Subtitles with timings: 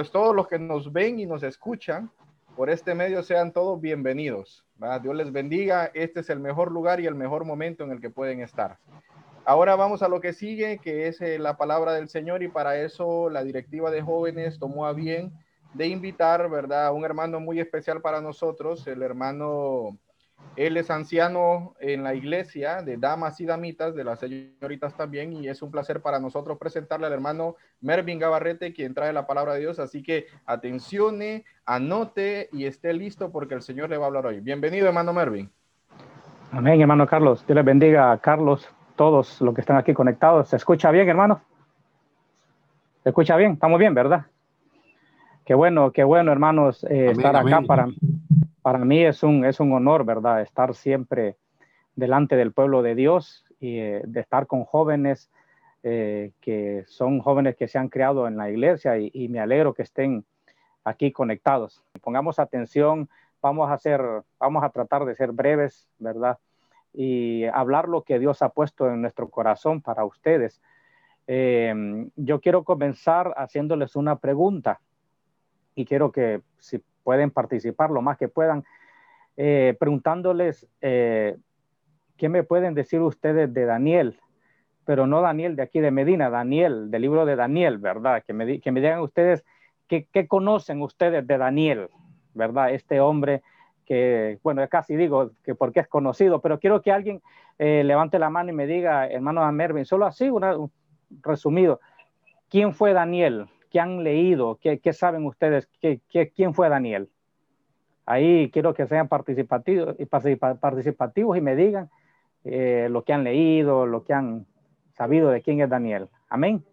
[0.00, 2.10] pues todos los que nos ven y nos escuchan
[2.56, 4.64] por este medio sean todos bienvenidos.
[5.02, 5.90] Dios les bendiga.
[5.92, 8.78] Este es el mejor lugar y el mejor momento en el que pueden estar.
[9.44, 12.80] Ahora vamos a lo que sigue, que es eh, la palabra del Señor y para
[12.80, 15.34] eso la directiva de jóvenes tomó a bien
[15.74, 16.86] de invitar, ¿verdad?
[16.86, 19.98] A un hermano muy especial para nosotros, el hermano
[20.56, 25.48] él es anciano en la iglesia de damas y damitas, de las señoritas también, y
[25.48, 29.60] es un placer para nosotros presentarle al hermano Mervin Gabarrete, quien trae la palabra de
[29.60, 29.78] Dios.
[29.78, 34.40] Así que atencione, anote y esté listo porque el Señor le va a hablar hoy.
[34.40, 35.50] Bienvenido, hermano Mervin.
[36.52, 37.46] Amén, hermano Carlos.
[37.46, 40.48] Dios les bendiga a Carlos, todos los que están aquí conectados.
[40.48, 41.40] ¿Se escucha bien, hermano?
[43.02, 43.52] ¿Se escucha bien?
[43.52, 44.26] Estamos bien, ¿verdad?
[45.46, 47.88] Qué bueno, qué bueno, hermanos, eh, estar acá para
[48.62, 50.42] para mí es un, es un honor, ¿verdad?
[50.42, 51.36] Estar siempre
[51.94, 55.30] delante del pueblo de Dios y eh, de estar con jóvenes
[55.82, 59.82] eh, que son jóvenes que se han creado en la iglesia y, me alegro que
[59.82, 60.26] estén
[60.84, 61.82] aquí conectados.
[62.02, 63.08] Pongamos atención,
[63.40, 64.02] vamos a hacer,
[64.38, 66.38] vamos a tratar de ser breves, ¿verdad?
[66.92, 70.60] Y hablar lo que Dios ha puesto en nuestro corazón para ustedes.
[71.26, 71.72] Eh,
[72.16, 74.80] yo quiero comenzar haciéndoles una pregunta
[75.74, 78.64] y quiero que si pueden participar lo más que puedan,
[79.36, 81.36] eh, preguntándoles eh,
[82.16, 84.18] qué me pueden decir ustedes de Daniel,
[84.84, 88.22] pero no Daniel de aquí de Medina, Daniel, del libro de Daniel, ¿verdad?
[88.26, 89.44] Que me, que me digan ustedes
[89.88, 91.88] qué, qué conocen ustedes de Daniel,
[92.34, 92.72] ¿verdad?
[92.72, 93.42] Este hombre
[93.90, 97.20] que, bueno, casi digo que porque es conocido, pero quiero que alguien
[97.58, 100.70] eh, levante la mano y me diga, hermano Mervin, solo así, un
[101.22, 101.80] resumido,
[102.48, 103.48] ¿quién fue Daniel?
[103.70, 104.58] ¿Qué han leído?
[104.60, 105.68] ¿Qué, saben ustedes?
[105.80, 106.00] ¿Qué,
[106.34, 107.08] quién fue Daniel?
[108.04, 109.94] Ahí quiero que sean participativos,
[110.60, 111.88] participativos y me digan
[112.44, 114.46] eh, lo que han leído, lo que han
[114.94, 116.08] sabido de quién es Daniel.
[116.28, 116.64] Amén.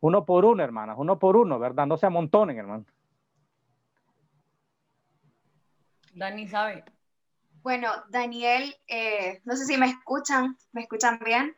[0.00, 1.86] Uno por uno, hermanas, uno por uno, ¿verdad?
[1.86, 2.84] No se amontonen, hermano.
[6.14, 6.84] Dani sabe.
[7.62, 11.54] Bueno, Daniel, eh, no sé si me escuchan, ¿me escuchan bien?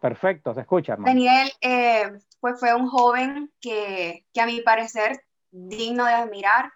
[0.00, 0.94] Perfecto, se escucha.
[0.94, 1.10] Hermano.
[1.10, 6.72] Daniel eh, pues fue un joven que, a mi parecer digno de admirar.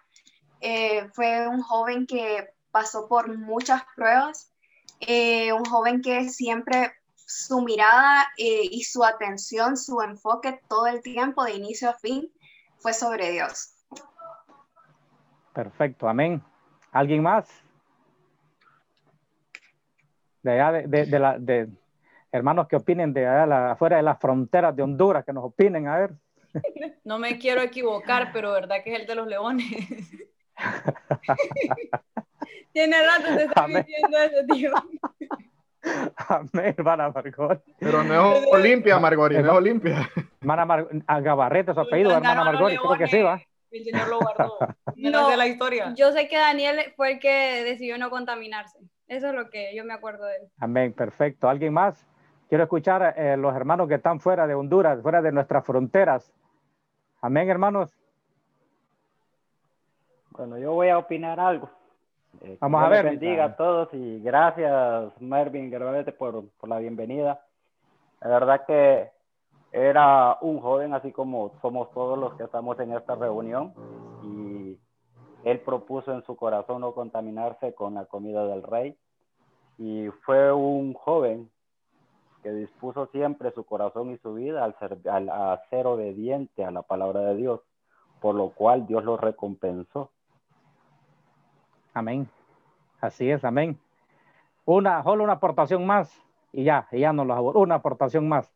[0.61, 4.51] Eh, fue un joven que pasó por muchas pruebas,
[4.99, 11.43] eh, un joven que siempre su mirada y su atención, su enfoque todo el tiempo,
[11.43, 12.31] de inicio a fin,
[12.77, 13.75] fue sobre Dios.
[15.53, 16.43] Perfecto, amén.
[16.91, 17.47] ¿Alguien más?
[20.43, 21.69] De allá de, la, de,
[22.35, 26.11] hermanos que opinen de afuera de las fronteras de Honduras, que nos opinen, a ver.
[27.03, 29.65] No me quiero equivocar, pero verdad que es el de los leones.
[32.71, 34.71] Tiene rato de estar diciendo eso, tío.
[36.27, 37.63] Amén, hermana Margot.
[37.79, 40.09] Pero no es Olimpia, Margot, no es Olimpia.
[40.41, 40.87] Hermana Mar
[41.21, 43.41] Gabarreta, su apellido, hermana Margot, creo que sí, va.
[43.71, 44.57] El Señor lo guardó.
[44.95, 45.93] No, de la historia.
[45.95, 48.79] Yo sé que Daniel fue el que decidió no contaminarse.
[49.07, 50.41] Eso es lo que yo me acuerdo de él.
[50.59, 51.47] Amén, perfecto.
[51.47, 52.05] ¿Alguien más?
[52.47, 56.31] Quiero escuchar a eh, los hermanos que están fuera de Honduras, fuera de nuestras fronteras.
[57.21, 57.97] Amén, hermanos.
[60.31, 61.69] Bueno, yo voy a opinar algo.
[62.41, 63.05] Eh, Vamos a ver.
[63.05, 65.73] bendiga a todos y gracias, Mervin
[66.17, 67.41] por, por la bienvenida.
[68.21, 69.09] La verdad que
[69.71, 73.73] era un joven, así como somos todos los que estamos en esta reunión,
[74.23, 74.77] y
[75.43, 78.97] él propuso en su corazón no contaminarse con la comida del rey.
[79.77, 81.49] Y fue un joven
[82.45, 86.83] que dispuso siempre su corazón y su vida al ser, a ser obediente a la
[86.83, 87.61] palabra de Dios,
[88.21, 90.11] por lo cual Dios lo recompensó.
[91.95, 92.29] Amén.
[93.01, 93.79] Así es, amén.
[94.63, 96.23] Una, solo una aportación más
[96.53, 98.53] y ya, y ya no lo Una aportación más.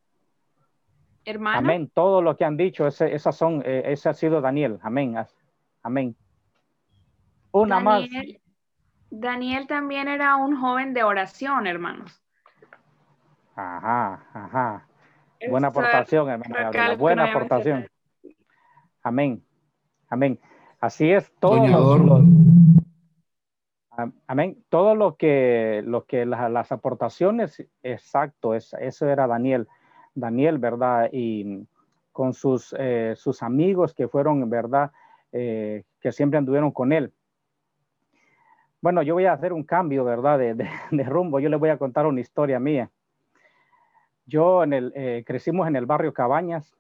[1.25, 1.57] Hermano.
[1.57, 1.91] Amén.
[1.91, 4.77] Todo lo que han dicho, ese, esas son, eh, ese ha sido Daniel.
[4.83, 5.15] Amén.
[5.81, 6.15] Amén.
[7.49, 8.07] Una más.
[9.09, 12.21] Daniel también era un joven de oración, hermanos.
[13.59, 14.87] Ajá, ajá.
[15.49, 17.87] Buena aportación, hermano Buena aportación.
[19.03, 19.43] Amén.
[20.07, 20.39] Amén.
[20.79, 22.23] Así es, todo
[24.27, 24.63] Amén.
[24.69, 29.67] Todo lo que, lo que las, aportaciones, exacto, es, eso era Daniel.
[30.15, 31.09] Daniel, ¿verdad?
[31.11, 31.67] Y
[32.13, 34.91] con sus, eh, sus amigos que fueron, ¿verdad?
[35.33, 37.11] Eh, que siempre anduvieron con él.
[38.79, 40.39] Bueno, yo voy a hacer un cambio, ¿verdad?
[40.39, 41.41] de rumbo.
[41.41, 42.89] Yo les voy a contar una historia mía.
[44.29, 46.71] Yo en el, eh, crecimos en el barrio Cabañas.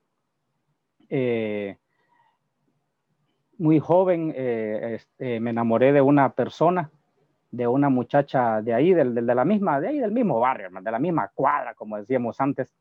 [1.09, 1.77] Eh,
[3.57, 6.91] muy joven eh, este, me enamoré de una persona,
[7.49, 10.91] de una muchacha de ahí, del, de la misma, de ahí del mismo barrio, de
[10.91, 12.71] la misma cuadra, como decíamos antes.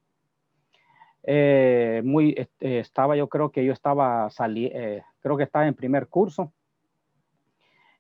[2.05, 4.71] muy, estaba, yo creo que yo estaba, salí,
[5.21, 6.53] creo que estaba en primer curso.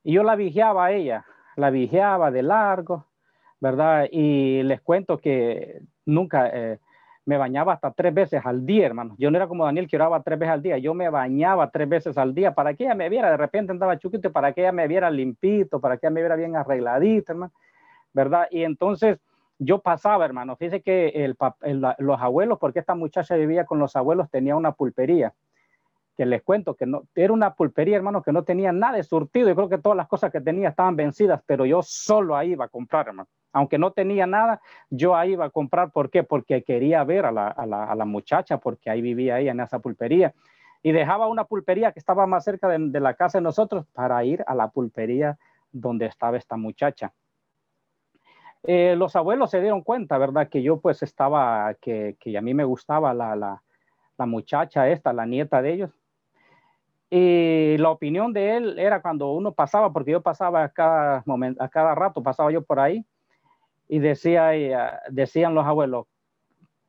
[0.04, 1.24] Y yo la vigiaba a ella,
[1.56, 3.07] la vigiaba de largo,
[3.60, 4.08] ¿verdad?
[4.10, 6.78] Y les cuento que nunca eh,
[7.28, 9.14] me bañaba hasta tres veces al día, hermano.
[9.18, 11.88] Yo no era como Daniel que oraba tres veces al día, yo me bañaba tres
[11.88, 14.72] veces al día para que ella me viera, de repente andaba chuquito, para que ella
[14.72, 17.52] me viera limpito, para que ella me viera bien arregladito, hermano,
[18.14, 18.48] ¿verdad?
[18.50, 19.18] Y entonces
[19.58, 21.34] yo pasaba, hermano, fíjese que
[21.98, 25.34] los abuelos, porque esta muchacha vivía con los abuelos, tenía una pulpería,
[26.16, 29.48] que les cuento que no, era una pulpería, hermano, que no tenía nada de surtido,
[29.48, 32.64] yo creo que todas las cosas que tenía estaban vencidas, pero yo solo ahí iba
[32.64, 33.28] a comprar, hermano.
[33.52, 34.60] Aunque no tenía nada,
[34.90, 36.22] yo ahí iba a comprar, ¿por qué?
[36.22, 39.60] Porque quería ver a la, a la, a la muchacha, porque ahí vivía ella en
[39.60, 40.34] esa pulpería.
[40.82, 44.22] Y dejaba una pulpería que estaba más cerca de, de la casa de nosotros para
[44.24, 45.38] ir a la pulpería
[45.72, 47.12] donde estaba esta muchacha.
[48.64, 50.48] Eh, los abuelos se dieron cuenta, ¿verdad?
[50.48, 53.62] Que yo pues estaba, que, que a mí me gustaba la, la,
[54.16, 55.90] la, muchacha esta, la nieta de ellos.
[57.10, 61.62] Y la opinión de él era cuando uno pasaba, porque yo pasaba a cada, momento,
[61.62, 63.04] a cada rato, pasaba yo por ahí,
[63.88, 66.06] y decía, decían los abuelos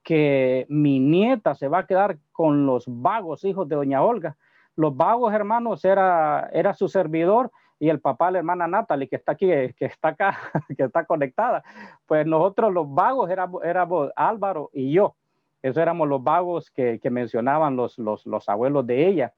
[0.04, 4.38] que mi nieta se va a quedar con los vagos hijos de doña Olga.
[4.76, 9.32] Los vagos hermanos era, era su servidor y el papá, la hermana Natalie, que está
[9.34, 10.38] aquí, que está acá,
[10.78, 11.64] que está conectada,
[12.06, 15.16] pues nosotros los vagos éramos, éramos Álvaro y yo.
[15.62, 19.34] Esos éramos los vagos que, que mencionaban los, los, los, abuelos de ella.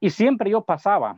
[0.00, 1.16] Y siempre yo pasaba.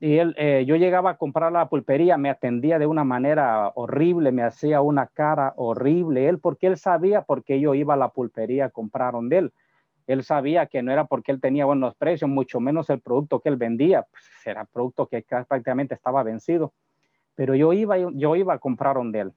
[0.00, 4.32] Y él, eh, yo llegaba a comprar la pulpería, me atendía de una manera horrible,
[4.32, 6.28] me hacía una cara horrible.
[6.28, 9.52] Él, porque él sabía por qué yo iba a la pulpería a comprar donde él
[10.08, 13.50] él sabía que no era porque él tenía buenos precios, mucho menos el producto que
[13.50, 16.72] él vendía, pues era producto que prácticamente estaba vencido.
[17.34, 19.32] Pero yo iba, yo iba a comprar donde él.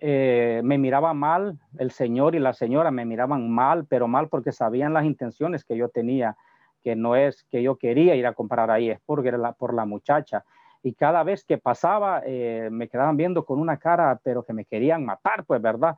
[0.00, 4.50] Eh, me miraba mal, el señor y la señora me miraban mal, pero mal porque
[4.50, 6.34] sabían las intenciones que yo tenía,
[6.82, 9.84] que no es que yo quería ir a comprar ahí, es porque la, por la
[9.86, 10.44] muchacha.
[10.82, 14.64] Y cada vez que pasaba, eh, me quedaban viendo con una cara, pero que me
[14.64, 15.96] querían matar, pues, ¿verdad?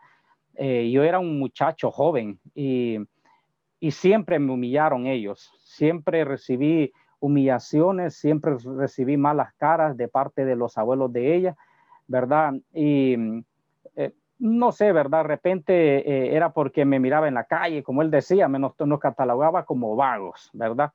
[0.57, 2.99] Eh, yo era un muchacho joven y,
[3.81, 10.57] y siempre me humillaron ellos, siempre recibí humillaciones, siempre recibí malas caras de parte de
[10.57, 11.57] los abuelos de ella,
[12.07, 12.55] ¿verdad?
[12.73, 13.17] Y
[14.39, 15.23] no sé, ¿verdad?
[15.23, 18.79] De repente eh, era porque me miraba en la calle, como él decía, me nos,
[18.79, 20.93] nos, catalogaba como vagos, ¿verdad?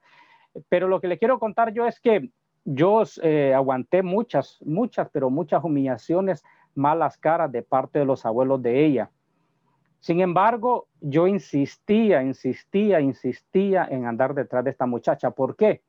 [0.67, 2.31] Pero lo que le quiero contar yo es que
[2.65, 6.43] yo eh, aguanté muchas, muchas, pero muchas humillaciones,
[6.75, 9.09] malas caras de parte de los abuelos de ella.
[9.99, 15.31] Sin embargo, yo insistía, insistía, insistía en andar detrás de esta muchacha.
[15.31, 15.81] ¿Por qué?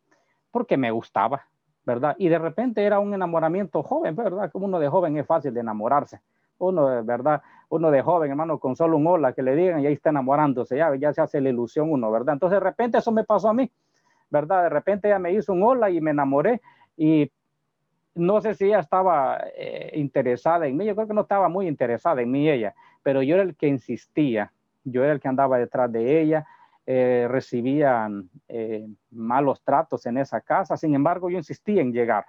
[0.51, 1.47] Porque me gustaba,
[1.85, 2.17] ¿verdad?
[2.19, 4.51] Y de repente era un enamoramiento joven, ¿verdad?
[4.51, 6.21] Como uno de joven es fácil de enamorarse.
[6.61, 7.43] Uno, ¿verdad?
[7.71, 10.77] Uno de joven, hermano, con solo un hola que le digan y ahí está enamorándose,
[10.77, 12.35] ya, ya se hace la ilusión uno, ¿verdad?
[12.35, 13.71] Entonces de repente eso me pasó a mí,
[14.29, 14.65] ¿verdad?
[14.65, 16.61] De repente ella me hizo un hola y me enamoré
[16.97, 17.31] y
[18.15, 21.67] no sé si ella estaba eh, interesada en mí, yo creo que no estaba muy
[21.67, 24.53] interesada en mí ella, pero yo era el que insistía,
[24.85, 26.47] yo era el que andaba detrás de ella,
[26.87, 32.27] eh, recibían eh, malos tratos en esa casa, sin embargo yo insistía en llegar,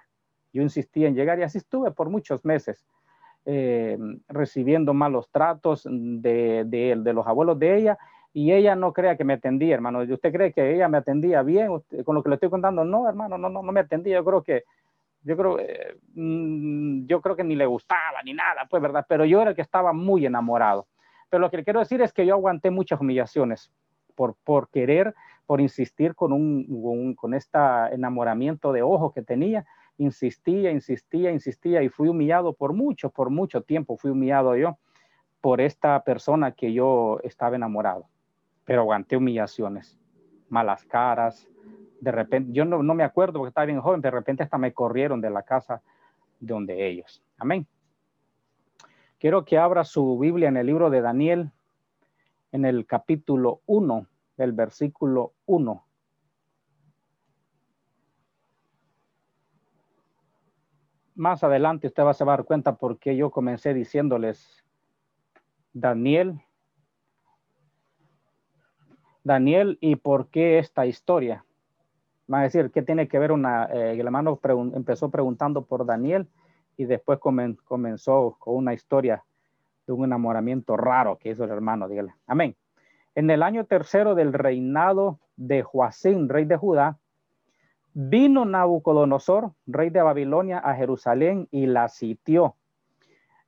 [0.52, 2.84] yo insistía en llegar y así estuve por muchos meses.
[3.44, 7.98] Eh, recibiendo malos tratos de, de, de, los abuelos de ella
[8.32, 10.00] y ella no crea que me atendía, hermano.
[10.00, 11.68] ¿Usted cree que ella me atendía bien
[12.04, 12.84] con lo que le estoy contando?
[12.84, 14.16] No, hermano, no, no, no me atendía.
[14.16, 14.64] Yo creo que
[15.24, 19.06] yo creo, eh, mm, yo creo que ni le gustaba ni nada, pues, ¿verdad?
[19.08, 20.86] Pero yo era el que estaba muy enamorado.
[21.30, 23.72] Pero lo que le quiero decir es que yo aguanté muchas humillaciones
[24.14, 25.14] por, por querer,
[25.46, 27.58] por insistir con, un, un con este
[27.92, 29.64] enamoramiento de ojo que tenía.
[29.98, 34.78] Insistía, insistía, insistía y fui humillado por mucho, por mucho tiempo fui humillado yo
[35.40, 38.06] por esta persona que yo estaba enamorado.
[38.64, 39.98] Pero aguanté humillaciones,
[40.48, 41.48] malas caras,
[42.02, 45.20] de repente, yo no, me acuerdo porque estaba bien joven, de repente hasta me corrieron
[45.20, 45.82] de la casa
[46.40, 47.22] donde ellos.
[47.38, 47.64] Amén.
[49.20, 51.52] Quiero que abra su Biblia en el libro de Daniel,
[52.50, 54.06] en el capítulo 1,
[54.36, 55.84] del versículo 1.
[61.14, 64.64] Más adelante usted va a dar cuenta por qué yo comencé diciéndoles,
[65.72, 66.40] Daniel,
[69.24, 71.44] Daniel, ¿y por qué esta historia?
[72.32, 73.66] Va a decir, ¿qué tiene que ver una?
[73.66, 74.40] Eh, el hermano
[74.74, 76.28] empezó preguntando por Daniel
[76.76, 79.22] y después comenzó con una historia
[79.86, 81.88] de un enamoramiento raro que hizo el hermano.
[81.88, 82.56] Dígale, amén.
[83.14, 86.98] En el año tercero del reinado de Joacín, rey de Judá,
[87.94, 92.56] vino Nabucodonosor, rey de Babilonia, a Jerusalén y la sitió.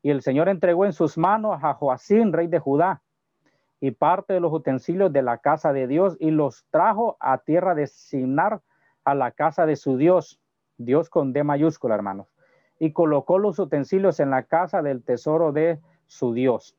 [0.03, 3.03] Y el Señor entregó en sus manos a Joacín, rey de Judá,
[3.81, 7.75] y parte de los utensilios de la casa de Dios y los trajo a tierra
[7.75, 8.63] de Sinar,
[9.05, 10.41] a la casa de su Dios,
[10.79, 12.29] Dios con D mayúscula, hermanos,
[12.79, 16.77] y colocó los utensilios en la casa del tesoro de su Dios.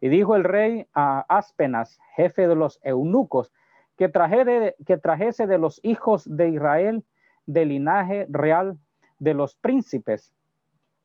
[0.00, 3.52] Y dijo el rey a Aspenas, jefe de los eunucos,
[4.00, 7.04] que, que trajese de los hijos de Israel,
[7.44, 8.78] del linaje real
[9.18, 10.32] de los príncipes,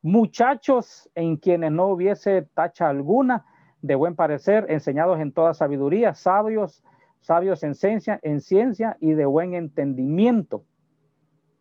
[0.01, 3.45] muchachos en quienes no hubiese tacha alguna,
[3.81, 6.83] de buen parecer, enseñados en toda sabiduría, sabios,
[7.19, 10.63] sabios en ciencia, en ciencia y de buen entendimiento,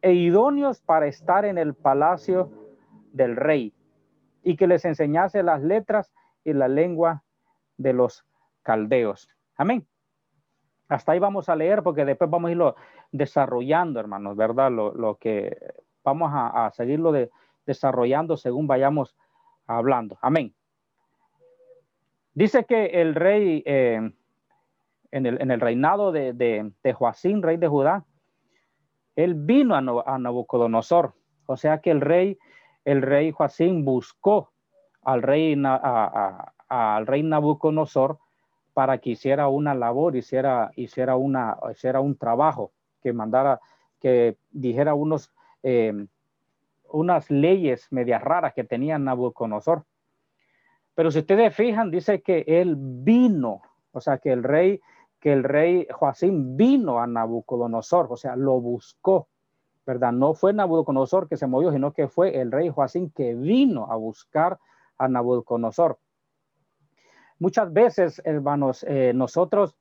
[0.02, 2.50] e idóneos para estar en el palacio
[3.12, 3.74] del rey,
[4.44, 6.12] y que les enseñase las letras
[6.44, 7.24] y la lengua
[7.76, 8.24] de los
[8.62, 9.28] caldeos.
[9.56, 9.86] Amén.
[10.94, 12.76] Hasta ahí vamos a leer porque después vamos a irlo
[13.10, 14.70] desarrollando, hermanos, ¿verdad?
[14.70, 15.56] Lo, que
[16.04, 17.30] vamos a, seguirlo de,
[17.66, 19.16] desarrollando según vayamos
[19.66, 20.16] hablando.
[20.20, 20.54] Amén.
[22.32, 24.08] Dice que el rey, eh,
[25.10, 26.72] en, el, reinado de, de,
[27.42, 28.04] rey de Judá,
[29.16, 31.14] él vino a, Nabucodonosor.
[31.46, 32.38] O sea que el rey,
[32.84, 34.52] el rey Joacín buscó
[35.02, 35.60] al rey,
[36.68, 38.18] al rey Nabucodonosor
[38.74, 43.60] para que hiciera una labor, hiciera, hiciera, una, hiciera un trabajo, que mandara,
[44.00, 46.06] que dijera unos, eh,
[46.90, 49.84] unas leyes medias raras que tenía Nabucodonosor.
[50.94, 53.62] Pero si ustedes fijan, dice que él vino,
[53.92, 54.80] o sea, que el rey,
[55.20, 59.28] que el rey Joacín vino a Nabucodonosor, o sea, lo buscó,
[59.86, 60.12] ¿verdad?
[60.12, 63.96] No fue Nabucodonosor que se movió, sino que fue el rey Joacín que vino a
[63.96, 64.58] buscar
[64.98, 65.98] a Nabucodonosor.
[67.38, 69.74] Muchas veces, hermanos, eh, nosotros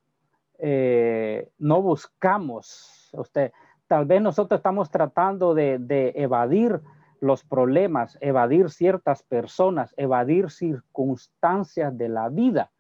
[0.60, 3.52] eh, no buscamos, usted,
[3.88, 6.82] tal vez nosotros estamos tratando de, de evadir
[7.20, 12.72] los problemas, evadir ciertas personas, evadir circunstancias de la vida.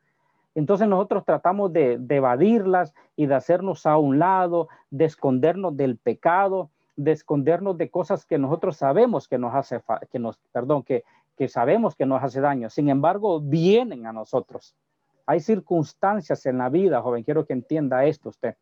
[0.55, 6.69] Entonces nosotros tratamos de, evadirlas y de hacernos a un lado, de escondernos del pecado,
[6.95, 11.03] de escondernos de cosas que nosotros sabemos que nos hace, que nos, perdón, que,
[11.37, 12.69] que sabemos que nos hace daño.
[12.69, 14.75] Sin embargo, vienen a nosotros.
[15.25, 18.55] Hay circunstancias en la vida, joven, quiero que entienda esto usted,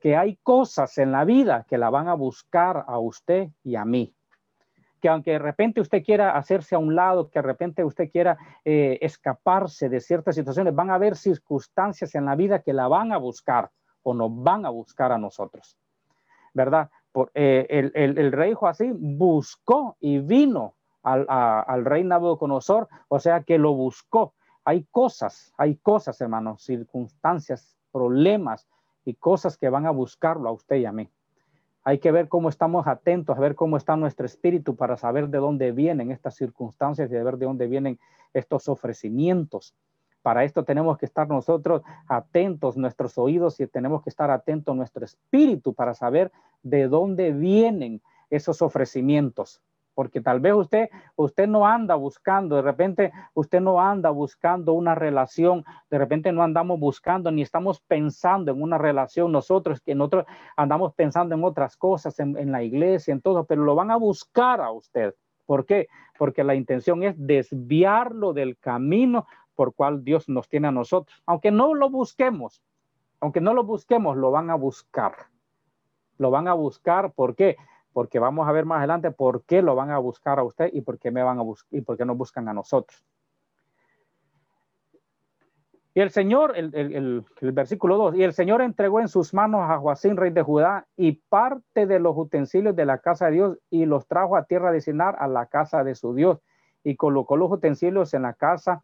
[0.00, 3.84] que hay cosas en la vida que la van a buscar a usted y a
[3.84, 4.14] mí
[5.02, 8.38] que aunque de repente usted quiera hacerse a un lado, que de repente usted quiera
[8.64, 13.12] eh, escaparse de ciertas situaciones, van a haber circunstancias en la vida que la van
[13.12, 13.68] a buscar
[14.04, 15.76] o nos van a buscar a nosotros,
[16.54, 16.88] ¿verdad?
[17.10, 23.18] Por, eh, el, el, el, rey Joacín buscó y vino al, al rey Nabucodonosor, o
[23.18, 24.34] sea que lo buscó.
[24.64, 28.68] Hay cosas, hay cosas, hermanos, circunstancias, problemas
[29.04, 31.10] y cosas que van a buscarlo a usted y a mí.
[31.84, 35.38] Hay que ver cómo estamos atentos, a ver cómo está nuestro espíritu para saber de
[35.38, 37.98] dónde vienen estas circunstancias y de ver de dónde vienen
[38.32, 39.74] estos ofrecimientos.
[40.22, 45.04] Para esto tenemos que estar nosotros atentos, nuestros oídos, y tenemos que estar atentos nuestro
[45.04, 46.30] espíritu para saber
[46.62, 49.60] de dónde vienen esos ofrecimientos
[49.94, 54.94] porque tal vez usted, usted no anda buscando, de repente usted no anda buscando una
[54.94, 60.26] relación, de repente no andamos buscando ni estamos pensando en una relación nosotros, que nosotros
[60.56, 63.96] andamos pensando en otras cosas, en, en la iglesia, en todo, pero lo van a
[63.96, 65.14] buscar a usted.
[65.46, 65.88] ¿Por qué?
[66.18, 71.22] Porque la intención es desviarlo del camino por cual Dios nos tiene a nosotros.
[71.26, 72.62] Aunque no lo busquemos,
[73.20, 75.14] aunque no lo busquemos, lo van a buscar.
[76.18, 77.56] Lo van a buscar, ¿por qué?
[77.92, 80.80] Porque vamos a ver más adelante por qué lo van a buscar a usted y
[80.80, 83.04] por qué me van a y por qué nos buscan a nosotros.
[85.94, 90.16] Y el Señor, el, versículo 2, y el Señor entregó en sus manos a Joacín,
[90.16, 94.06] rey de Judá, y parte de los utensilios de la casa de Dios, y los
[94.06, 96.38] trajo a tierra de Sinar, a la casa de su Dios,
[96.82, 98.82] y colocó los utensilios en la casa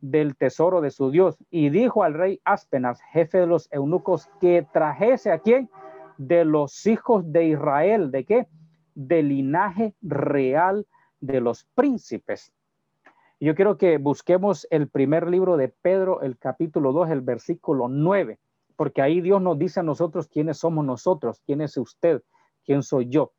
[0.00, 1.36] del tesoro de su Dios.
[1.50, 5.68] Y dijo al rey Aspenas, jefe de los eunucos, que trajese a quien
[6.20, 8.10] de los hijos de Israel.
[8.10, 8.46] ¿De qué?
[8.94, 10.86] Del linaje real
[11.20, 12.52] de los príncipes.
[13.40, 18.38] Yo quiero que busquemos el primer libro de Pedro, el capítulo 2, el versículo 9,
[18.76, 22.22] porque ahí Dios nos dice a nosotros quiénes somos nosotros, quién es usted,
[22.66, 23.32] quién soy yo.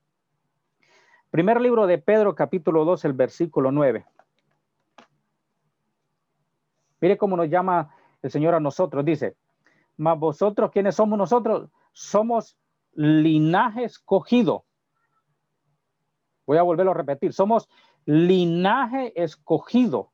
[1.30, 4.04] Primer libro de Pedro, capítulo 2, el versículo 9.
[7.00, 9.06] Mire cómo nos llama el Señor a nosotros.
[9.06, 9.36] Dice,
[9.98, 11.70] mas vosotros, ¿quiénes somos nosotros?
[11.94, 12.58] Somos
[12.93, 14.65] linaje escogido.
[16.45, 17.33] Voy a volverlo a repetir.
[17.33, 17.69] Somos
[18.05, 20.12] linaje escogido.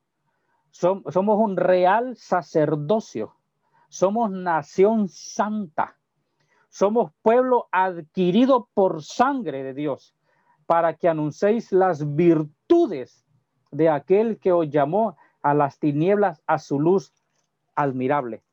[0.72, 3.36] somos un real sacerdocio.
[3.90, 5.98] Somos nación santa.
[6.70, 10.14] Somos pueblo adquirido por sangre de Dios
[10.66, 13.26] para que anunciéis las virtudes
[13.72, 17.14] de aquel que os llamó a las tinieblas a su luz
[17.74, 18.44] admirable.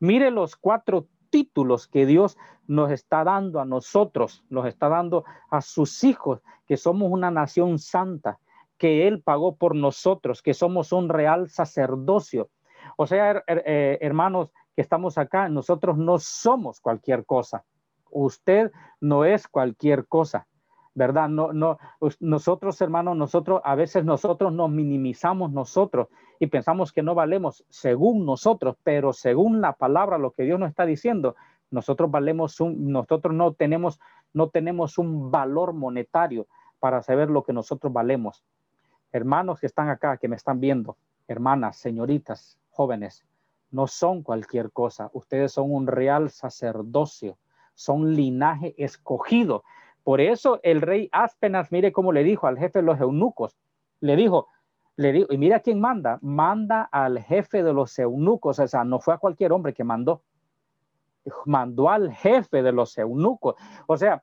[0.00, 2.36] Mire los cuatro títulos que Dios
[2.68, 7.78] nos está dando a nosotros, nos está dando a sus hijos, que somos una nación
[7.78, 8.38] santa,
[8.78, 12.50] que Él pagó por nosotros, que somos un real sacerdocio.
[12.96, 17.64] O sea, eh, hermanos que estamos acá, nosotros no somos cualquier cosa.
[18.10, 18.70] Usted
[19.00, 20.46] no es cualquier cosa.
[20.94, 21.28] ¿Verdad?
[21.28, 21.78] No, no,
[22.20, 26.08] nosotros, hermanos, nosotros, a veces nosotros nos minimizamos nosotros
[26.38, 30.70] y pensamos que no valemos según nosotros, pero según la palabra, lo que Dios nos
[30.70, 31.36] está diciendo,
[31.70, 34.00] nosotros valemos un, nosotros no tenemos,
[34.34, 36.46] no tenemos un valor monetario
[36.78, 38.44] para saber lo que nosotros valemos.
[39.12, 40.96] Hermanos que están acá, que me están viendo,
[41.28, 43.24] hermanas, señoritas, jóvenes,
[43.70, 45.10] no son cualquier cosa.
[45.12, 47.38] Ustedes son un real sacerdocio,
[47.74, 49.64] son linaje escogido.
[50.04, 53.56] Por eso el rey Aspenas, mire cómo le dijo al jefe de los eunucos,
[54.00, 54.48] le dijo,
[54.96, 59.00] le dijo, y mira quién manda, manda al jefe de los eunucos, o sea, no
[59.00, 60.22] fue a cualquier hombre que mandó,
[61.46, 63.54] mandó al jefe de los eunucos,
[63.86, 64.22] o sea,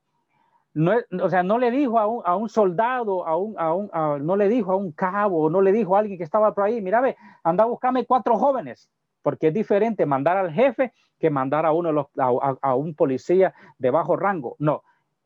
[0.74, 3.90] no, o sea, no le dijo a un, a un soldado, a un, a un
[4.26, 6.82] no le dijo a un cabo, no le dijo a alguien que estaba por ahí,
[6.82, 8.90] mira, ve, anda a buscarme cuatro jóvenes,
[9.22, 13.90] porque es diferente mandar al jefe que mandar a uno los, a un policía de
[13.90, 14.56] bajo rango.
[14.60, 14.84] No,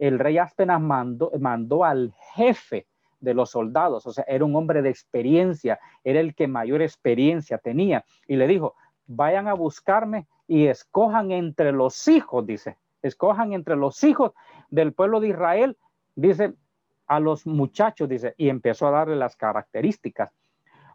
[0.08, 2.88] el rey Aspenas mandó, mandó al jefe
[3.22, 7.58] de los soldados, o sea, era un hombre de experiencia, era el que mayor experiencia
[7.58, 8.76] tenía, y le dijo,
[9.08, 14.34] vayan a buscarme y escojan entre los hijos, dice, escojan entre los hijos
[14.70, 15.78] del pueblo de Israel,
[16.16, 16.54] dice,
[17.08, 20.32] a los muchachos, dice, y empezó a darle las características.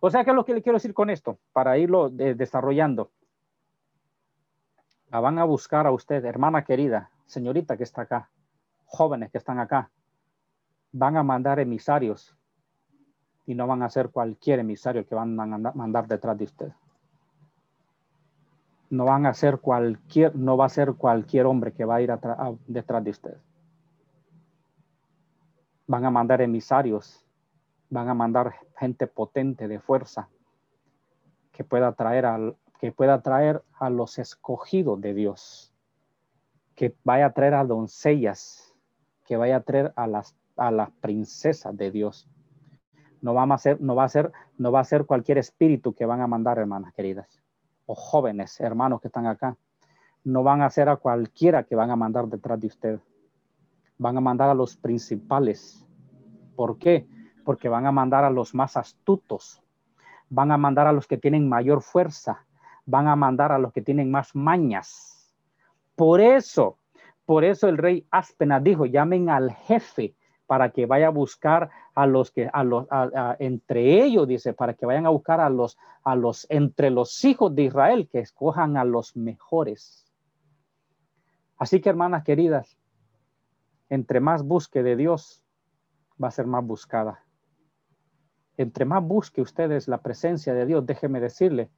[0.01, 1.39] O sea, ¿qué es lo que le quiero decir con esto?
[1.55, 3.11] Para irlo desarrollando.
[5.11, 8.29] La van a buscar a usted, hermana querida, señorita que está acá
[8.89, 9.91] jóvenes que están acá,
[10.93, 12.35] van a mandar emisarios
[13.47, 16.73] y no van a ser cualquier emisario que van a mandar detrás de usted.
[18.91, 22.11] No van a ser cualquier, no va a ser cualquier hombre que va a ir
[22.67, 23.37] detrás de usted.
[25.87, 27.25] Van a mandar emisarios,
[27.91, 30.29] van a mandar gente potente de fuerza
[31.53, 35.73] que pueda traer al, que pueda traer a los escogidos de Dios,
[36.75, 38.68] que vaya a traer a doncellas
[39.29, 42.27] que vaya a traer a las, a las princesas de Dios.
[43.21, 46.07] No, vamos a ser, no, va a ser, no va a ser cualquier espíritu que
[46.07, 47.43] van a mandar, hermanas queridas,
[47.85, 49.55] o jóvenes hermanos que están acá.
[50.25, 53.01] No van a ser a cualquiera que van a mandar detrás de usted.
[53.99, 55.87] Van a mandar a los principales.
[56.57, 57.07] ¿Por qué?
[57.45, 59.63] Porque van a mandar a los más astutos.
[60.31, 62.47] Van a mandar a los que tienen mayor fuerza.
[62.87, 65.35] Van a mandar a los que tienen más mañas.
[65.95, 66.79] Por eso
[67.29, 70.15] por eso el rey Aspena dijo, llamen al jefe
[70.47, 72.87] para que vaya a buscar a los que, a los,
[73.39, 77.55] entre ellos, dice, para que vayan a buscar a los, a los, entre los hijos
[77.55, 80.11] de Israel, que escojan a los mejores.
[81.59, 82.79] Así que, hermanas queridas,
[83.91, 85.45] entre más busque de Dios,
[86.23, 87.27] va a ser más buscada.
[88.57, 91.69] Entre más busque ustedes la presencia de Dios, déjeme decirle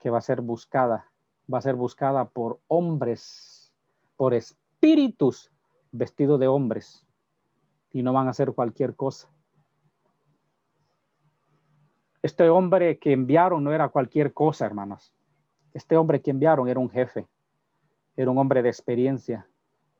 [0.00, 1.10] que va a ser buscada,
[1.50, 3.72] va a ser buscada por hombres,
[4.18, 5.48] por espíritus espíritus
[5.92, 7.06] vestidos de hombres
[7.92, 9.28] y no van a hacer cualquier cosa.
[12.20, 15.14] Este hombre que enviaron no era cualquier cosa, hermanos.
[15.72, 17.28] Este hombre que enviaron era un jefe,
[18.16, 19.46] era un hombre de experiencia,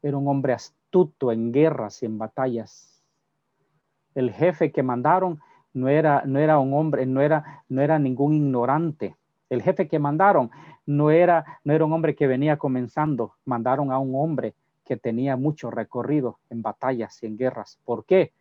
[0.03, 3.05] era un hombre astuto en guerras y en batallas.
[4.17, 5.39] El jefe que mandaron
[5.73, 9.15] no era, no era un hombre, no era, no era ningún ignorante.
[9.49, 10.51] El jefe que mandaron
[10.87, 15.37] no era, no era un hombre que venía comenzando, mandaron a un hombre que tenía
[15.37, 17.79] mucho recorrido en batallas y en guerras.
[17.85, 18.33] ¿Por qué?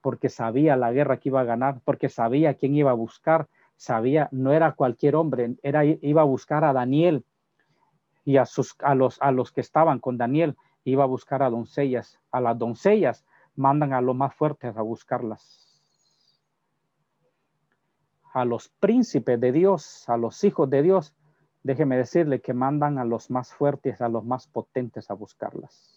[0.00, 4.28] Porque sabía la guerra que iba a ganar, porque sabía quién iba a buscar, sabía,
[4.32, 7.24] no era cualquier hombre, era, iba a buscar a Daniel
[8.24, 11.50] y a, sus, a, los, a los que estaban con Daniel, iba a buscar a
[11.50, 12.18] doncellas.
[12.30, 13.24] A las doncellas
[13.56, 15.64] mandan a los más fuertes a buscarlas.
[18.32, 21.14] A los príncipes de Dios, a los hijos de Dios,
[21.68, 25.94] déjeme decirle que mandan a los más fuertes, a los más potentes a buscarlas.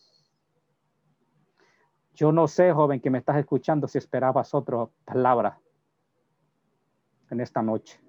[2.14, 5.58] Yo no sé, joven, que me estás escuchando, si esperabas otra palabra
[7.30, 8.02] en esta noche.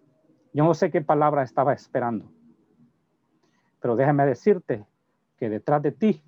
[0.52, 2.32] Yo no sé qué palabra estaba esperando,
[3.78, 4.84] pero déjame decirte
[5.36, 6.20] que detrás de ti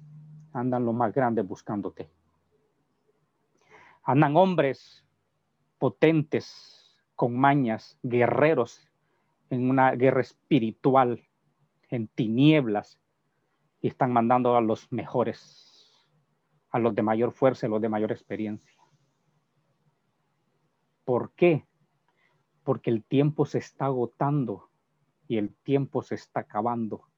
[0.53, 2.09] andan los más grandes buscándote.
[4.05, 5.05] Andan hombres
[5.81, 8.81] potentes, con mañas, guerreros
[9.51, 11.23] en una guerra espiritual,
[11.91, 12.99] en tinieblas,
[13.81, 16.07] y están mandando a los mejores,
[16.71, 18.75] a los de mayor fuerza, a los de mayor experiencia.
[21.05, 21.67] ¿Por qué?
[22.63, 24.71] Porque el tiempo se está agotando
[25.29, 27.09] y el tiempo se está acabando.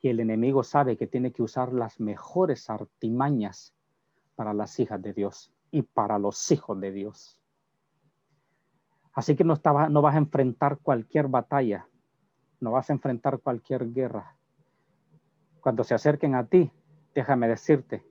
[0.00, 3.74] Y el enemigo sabe que tiene que usar las mejores artimañas
[4.34, 7.41] para las hijas de Dios y para los hijos de Dios.
[9.14, 11.86] Así que no, vas a enfrentar cualquier batalla,
[12.60, 14.36] no vas a enfrentar cualquier guerra.
[15.60, 16.70] Cuando se acerquen a ti,
[17.14, 18.02] déjame decirte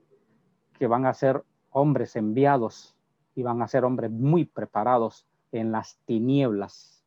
[0.78, 2.96] que van a ser hombres enviados
[3.34, 7.04] y van a ser hombres muy preparados en las tinieblas.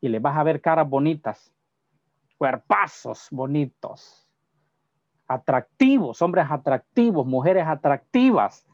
[0.00, 1.52] Y les vas a ver caras bonitas,
[2.38, 4.28] cuerpazos bonitos,
[5.28, 8.66] atractivos, hombres atractivos, mujeres atractivas,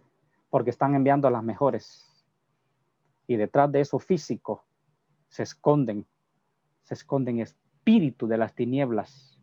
[0.48, 2.07] porque están enviando a las mejores.
[3.28, 4.64] Y detrás de eso físico
[5.28, 6.06] se esconden,
[6.82, 9.38] se esconden espíritus de las tinieblas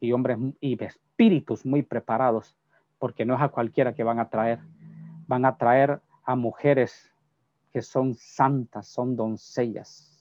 [0.00, 2.56] y hombres y espíritus muy preparados,
[2.98, 4.58] porque no es a cualquiera que van a traer,
[5.26, 7.10] van a traer a mujeres
[7.72, 10.12] que son santas, son doncellas.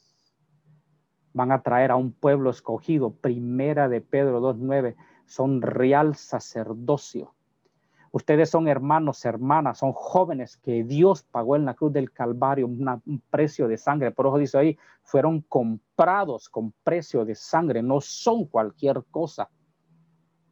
[1.34, 4.95] Van a traer a un pueblo escogido, primera de Pedro 2.9,
[5.26, 7.35] son real sacerdocio.
[8.15, 13.21] Ustedes son hermanos, hermanas, son jóvenes que Dios pagó en la cruz del Calvario un
[13.30, 14.12] precio de sangre.
[14.12, 19.49] Por eso dice ahí, fueron comprados con precio de sangre, no son cualquier cosa.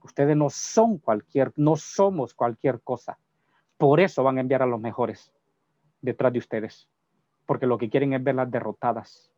[0.01, 3.17] Ustedes no son cualquier, no somos cualquier cosa.
[3.77, 5.31] Por eso van a enviar a los mejores
[6.01, 6.89] detrás de ustedes,
[7.45, 9.31] porque lo que quieren es verlas derrotadas,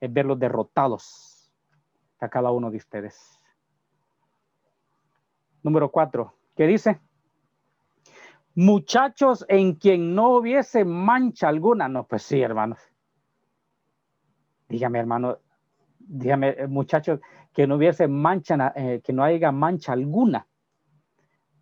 [0.00, 1.52] es verlos derrotados
[2.18, 3.38] a cada uno de ustedes.
[5.62, 7.00] Número cuatro, ¿qué dice?
[8.54, 11.88] Muchachos en quien no hubiese mancha alguna.
[11.88, 12.78] No, pues sí, hermanos.
[14.68, 15.38] Dígame, hermano,
[15.98, 17.20] dígame, eh, muchachos,
[17.52, 20.46] que no hubiese mancha, eh, que no haya mancha alguna.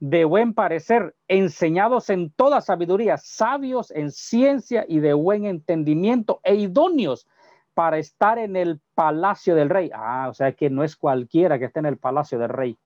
[0.00, 6.54] De buen parecer, enseñados en toda sabiduría, sabios en ciencia y de buen entendimiento e
[6.54, 7.28] idóneos
[7.74, 9.90] para estar en el palacio del rey.
[9.94, 12.78] Ah, o sea que no es cualquiera que esté en el palacio del rey.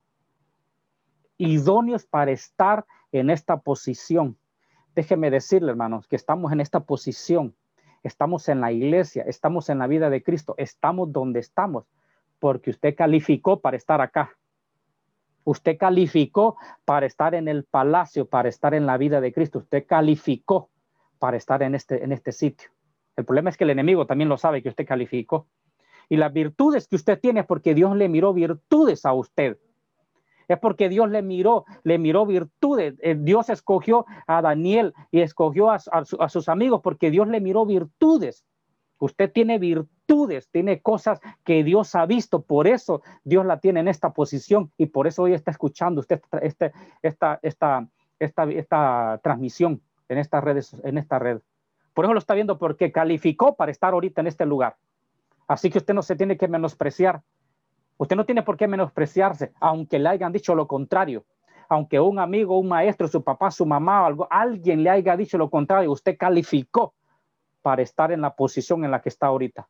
[1.36, 2.84] Idóneos para estar
[3.20, 4.36] en esta posición.
[4.94, 7.54] Déjeme decirle, hermanos, que estamos en esta posición.
[8.02, 11.86] Estamos en la iglesia, estamos en la vida de Cristo, estamos donde estamos,
[12.38, 14.36] porque usted calificó para estar acá.
[15.44, 19.60] Usted calificó para estar en el palacio, para estar en la vida de Cristo.
[19.60, 20.70] Usted calificó
[21.18, 22.70] para estar en este, en este sitio.
[23.16, 25.46] El problema es que el enemigo también lo sabe que usted calificó.
[26.08, 29.56] Y las virtudes que usted tiene porque Dios le miró virtudes a usted
[30.48, 32.94] es porque Dios le miró, le miró virtudes.
[33.00, 38.44] Eh, Dios escogió a Daniel y escogió a, sus amigos porque Dios le miró virtudes.
[38.98, 43.88] Usted tiene virtudes, tiene cosas que Dios ha visto, por eso Dios la tiene en
[43.88, 49.82] esta posición y por eso hoy está escuchando usted este, esta, esta, esta, esta transmisión
[50.08, 51.40] en esta, redes, en esta red.
[51.92, 54.76] Por eso lo está viendo porque calificó para estar ahorita en este lugar.
[55.46, 57.22] Así que usted no se tiene que menospreciar
[57.96, 61.24] Usted no tiene por qué menospreciarse, aunque le hayan dicho lo contrario.
[61.68, 65.48] Aunque un amigo, un maestro, su papá, su mamá, algo, alguien le haya dicho lo
[65.48, 66.94] contrario, usted calificó
[67.62, 69.68] para estar en la posición en la que está ahorita.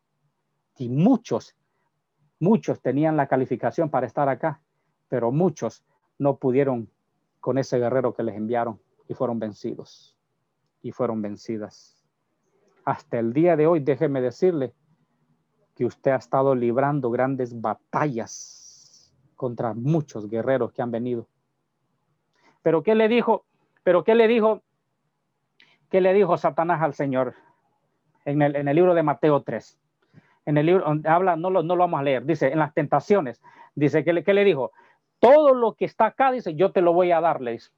[0.79, 1.55] Y muchos,
[2.41, 4.61] muchos tenían la calificación para estar acá,
[5.09, 5.85] pero muchos
[6.19, 6.91] no pudieron
[7.39, 10.17] con ese guerrero que les enviaron y fueron vencidos
[10.83, 12.05] y fueron vencidas.
[12.85, 14.75] Hasta el día de hoy, déjeme decirle,
[15.75, 21.27] que usted ha estado librando grandes batallas contra muchos guerreros que han venido.
[22.63, 23.45] Pero ¿qué le dijo?
[23.83, 24.63] Pero ¿qué le dijo?
[25.91, 27.35] ¿Qué le dijo Satanás al Señor
[28.25, 29.79] en el, libro de Mateo 3?
[30.47, 32.73] En el libro donde habla, no lo, no lo vamos a leer, dice, en las
[32.75, 33.43] tentaciones,
[33.75, 34.73] dice, ¿qué le, qué le dijo?
[35.19, 37.71] Todo lo que está acá, dice, yo te lo voy a dar, le dice.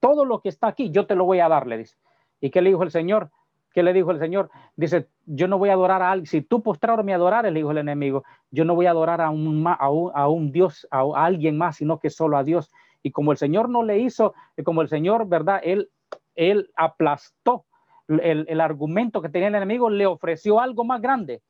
[0.00, 1.96] Todo lo que está aquí, yo te lo voy a dar, le dice.
[2.40, 3.30] ¿Y qué le dijo el Señor?
[3.74, 4.50] ¿Qué le dijo el Señor?
[4.76, 6.26] Dice, yo no voy a adorar a alguien.
[6.26, 9.30] Si tú postrado me adorares, le dijo el enemigo, yo no voy a adorar a
[9.30, 12.70] un, a a un Dios, a, alguien más, sino que solo a Dios.
[13.02, 14.32] Y como el Señor no le hizo,
[14.64, 15.60] como el Señor, ¿verdad?
[15.64, 15.90] Él,
[16.36, 17.64] él aplastó
[18.06, 21.42] el, el argumento que tenía el enemigo, le ofreció algo más grande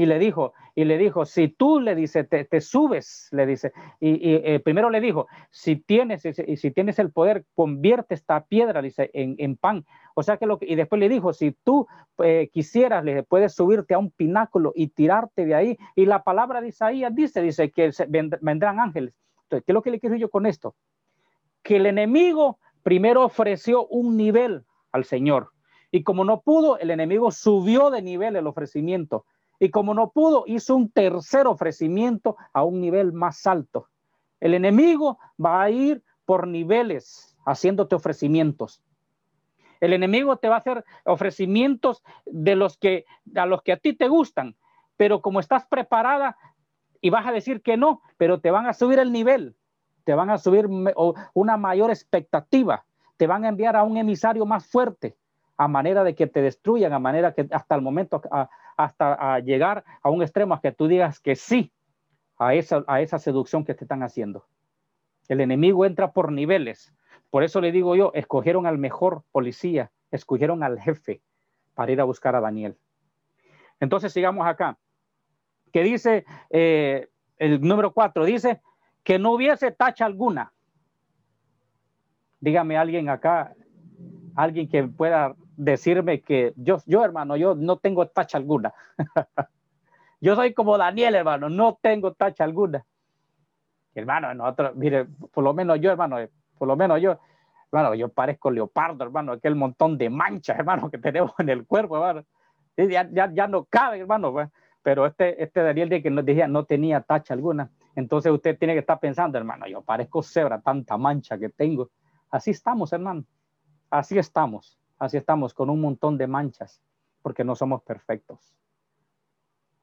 [0.00, 4.34] y le dijo, y le dijo, si tú le dice, te, subes, le dice, y,
[4.34, 9.10] eh, primero le dijo, si tienes, y si tienes el poder, convierte esta piedra, dice,
[9.12, 9.84] en, pan.
[10.14, 11.86] O sea que lo y después le dijo, si tú
[12.24, 15.78] eh, quisieras, le puedes subirte a un pináculo y tirarte de ahí.
[15.94, 19.20] Y la palabra de Isaías dice, dice que vendrán ángeles.
[19.42, 20.74] Entonces, ¿qué es lo que le quiero yo con esto?
[21.62, 25.50] Que el enemigo primero ofreció un nivel al Señor.
[25.90, 29.26] Y como no pudo, el enemigo subió de nivel el ofrecimiento.
[29.60, 33.86] Y como no pudo, hizo un tercer ofrecimiento a un nivel más alto.
[34.40, 38.82] El enemigo va a ir por niveles haciéndote ofrecimientos.
[39.80, 43.94] El enemigo te va a hacer ofrecimientos de los que a los que a ti
[43.94, 44.56] te gustan,
[44.96, 46.36] pero como estás preparada,
[47.00, 49.56] y vas a decir que no, pero te van a subir el nivel,
[50.04, 50.68] te van a subir
[51.32, 52.84] una mayor expectativa,
[53.16, 55.16] te van a enviar a un emisario más fuerte,
[55.56, 58.20] a manera de que te destruyan, a manera que hasta el momento,
[58.84, 61.72] hasta llegar a un extremo a que tú digas que sí
[62.38, 64.46] a esa, a esa seducción que te están haciendo.
[65.28, 66.92] El enemigo entra por niveles.
[67.30, 71.22] Por eso le digo yo, escogieron al mejor policía, escogieron al jefe
[71.74, 72.76] para ir a buscar a Daniel.
[73.78, 74.78] Entonces sigamos acá.
[75.72, 78.60] Que dice eh, el número cuatro, dice
[79.04, 80.52] que no hubiese tacha alguna.
[82.40, 83.54] Dígame alguien acá,
[84.34, 88.72] alguien que pueda decirme que yo, yo hermano, yo no tengo tacha alguna.
[90.20, 92.84] yo soy como Daniel, hermano, no tengo tacha alguna.
[93.94, 96.16] Hermano, nosotros, mire, por lo menos yo, hermano,
[96.56, 97.18] por lo menos yo,
[97.70, 101.96] hermano, yo parezco leopardo, hermano, aquel montón de manchas, hermano, que tenemos en el cuerpo,
[101.96, 102.24] hermano.
[102.76, 104.48] Ya, ya, ya no cabe, hermano, pues.
[104.82, 107.70] pero este, este Daniel de que nos decía no tenía tacha alguna.
[107.94, 111.90] Entonces usted tiene que estar pensando, hermano, yo parezco cebra, tanta mancha que tengo.
[112.30, 113.24] Así estamos, hermano.
[113.90, 114.79] Así estamos.
[115.00, 116.82] Así estamos con un montón de manchas,
[117.22, 118.54] porque no somos perfectos.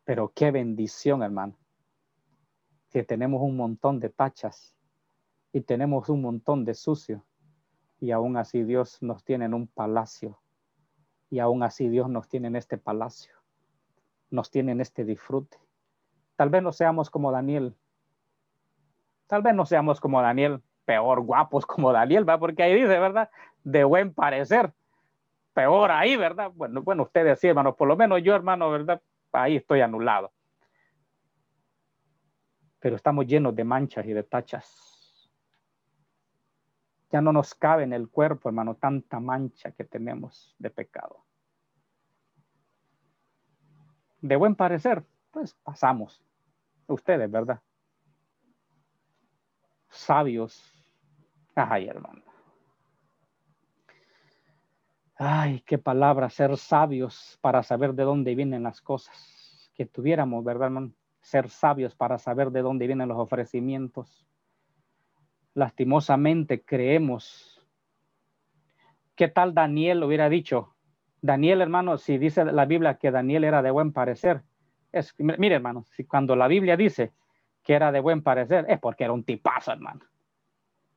[0.04, 1.58] Pero qué bendición, hermano,
[2.92, 4.76] que tenemos un montón de tachas
[5.52, 7.26] y tenemos un montón de sucio
[8.00, 10.40] y aún así Dios nos tiene en un palacio.
[11.32, 13.34] Y aún así Dios nos tiene en este palacio.
[14.30, 15.58] Nos tiene en este disfrute.
[16.36, 17.76] Tal vez no seamos como Daniel.
[19.26, 22.38] Tal vez no seamos como Daniel, peor guapos como Daniel, ¿va?
[22.38, 23.32] Porque ahí dice, ¿verdad?
[23.64, 24.74] De buen parecer.
[25.58, 26.52] Peor ahí, ¿verdad?
[26.54, 27.76] Bueno, bueno, ustedes sí, hermano.
[27.76, 29.02] Por lo menos yo, hermano, ¿verdad?
[29.32, 30.32] Ahí estoy anulado.
[32.78, 34.70] Pero estamos llenos de manchas y de tachas
[37.10, 41.26] ya no nos cabe en el cuerpo, hermano, tanta mancha que tenemos de pecado.
[44.22, 46.24] De buen parecer, pues pasamos.
[46.86, 47.60] Ustedes, ¿verdad?
[49.90, 50.72] Sabios.
[51.56, 52.27] Ay, hermano.
[55.18, 59.72] Ay, qué palabra, ser sabios para saber de dónde vienen las cosas.
[59.76, 60.92] Que tuviéramos, ¿verdad, hermano?
[61.22, 64.28] Ser sabios para saber de dónde vienen los ofrecimientos
[65.58, 67.60] lastimosamente creemos.
[69.16, 70.76] ¿Qué tal Daniel hubiera dicho?
[71.20, 74.44] Daniel, hermano, si dice la Biblia que Daniel era de buen parecer,
[74.92, 77.12] es, mire, hermano, si cuando la Biblia dice
[77.64, 80.02] que era de buen parecer, es porque era un tipazo, hermano.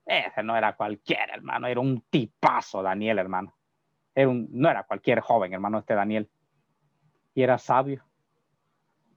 [0.04, 3.54] Ese no era cualquier, hermano, era un tipazo, Daniel, hermano.
[4.26, 6.28] No era cualquier joven, hermano, este Daniel.
[7.35, 8.04] Y era sabio.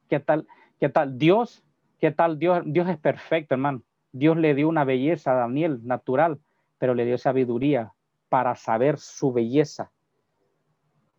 [0.09, 0.47] ¿Qué tal?
[0.79, 1.63] ¿Qué tal Dios?
[1.99, 2.61] ¿Qué tal Dios?
[2.65, 3.81] Dios es perfecto, hermano.
[4.11, 6.39] Dios le dio una belleza a Daniel natural,
[6.77, 7.93] pero le dio sabiduría
[8.29, 9.91] para saber su belleza.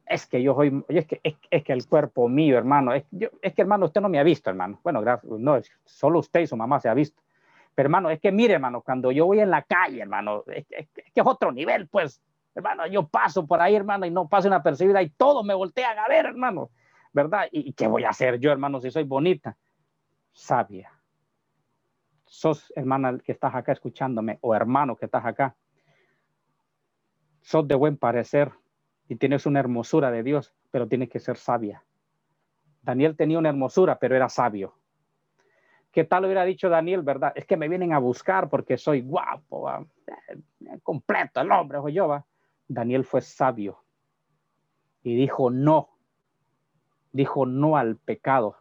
[0.06, 3.04] Es que yo soy, es que, es, que el cuerpo mío, hermano, es,
[3.40, 4.78] es que hermano, usted no me ha visto, hermano.
[4.84, 7.22] Bueno, gracias, no, solo usted y su mamá se ha visto.
[7.74, 11.02] Pero hermano, es que mire, hermano, cuando yo voy en la calle, hermano, es, que
[11.14, 12.20] es otro nivel, pues,
[12.54, 15.98] hermano, yo paso por ahí, hermano, y no paso una percibida y todos me voltean
[15.98, 16.70] a ver, hermano,
[17.12, 17.46] ¿verdad?
[17.50, 19.56] ¿Y qué voy a hacer yo, hermano, si soy bonita?
[20.32, 20.94] Sabia
[22.34, 25.54] sos hermana que estás acá escuchándome o hermano que estás acá,
[27.42, 28.50] sos de buen parecer
[29.08, 31.84] y tienes una hermosura de Dios, pero tienes que ser sabia.
[32.82, 34.74] Daniel tenía una hermosura, pero era sabio.
[35.92, 37.32] ¿Qué tal hubiera dicho Daniel, verdad?
[37.36, 39.70] Es que me vienen a buscar porque soy guapo,
[40.82, 42.26] completo el hombre, o yo, va.
[42.68, 43.84] Daniel fue sabio
[45.02, 45.90] y dijo no,
[47.12, 48.56] dijo no al pecado.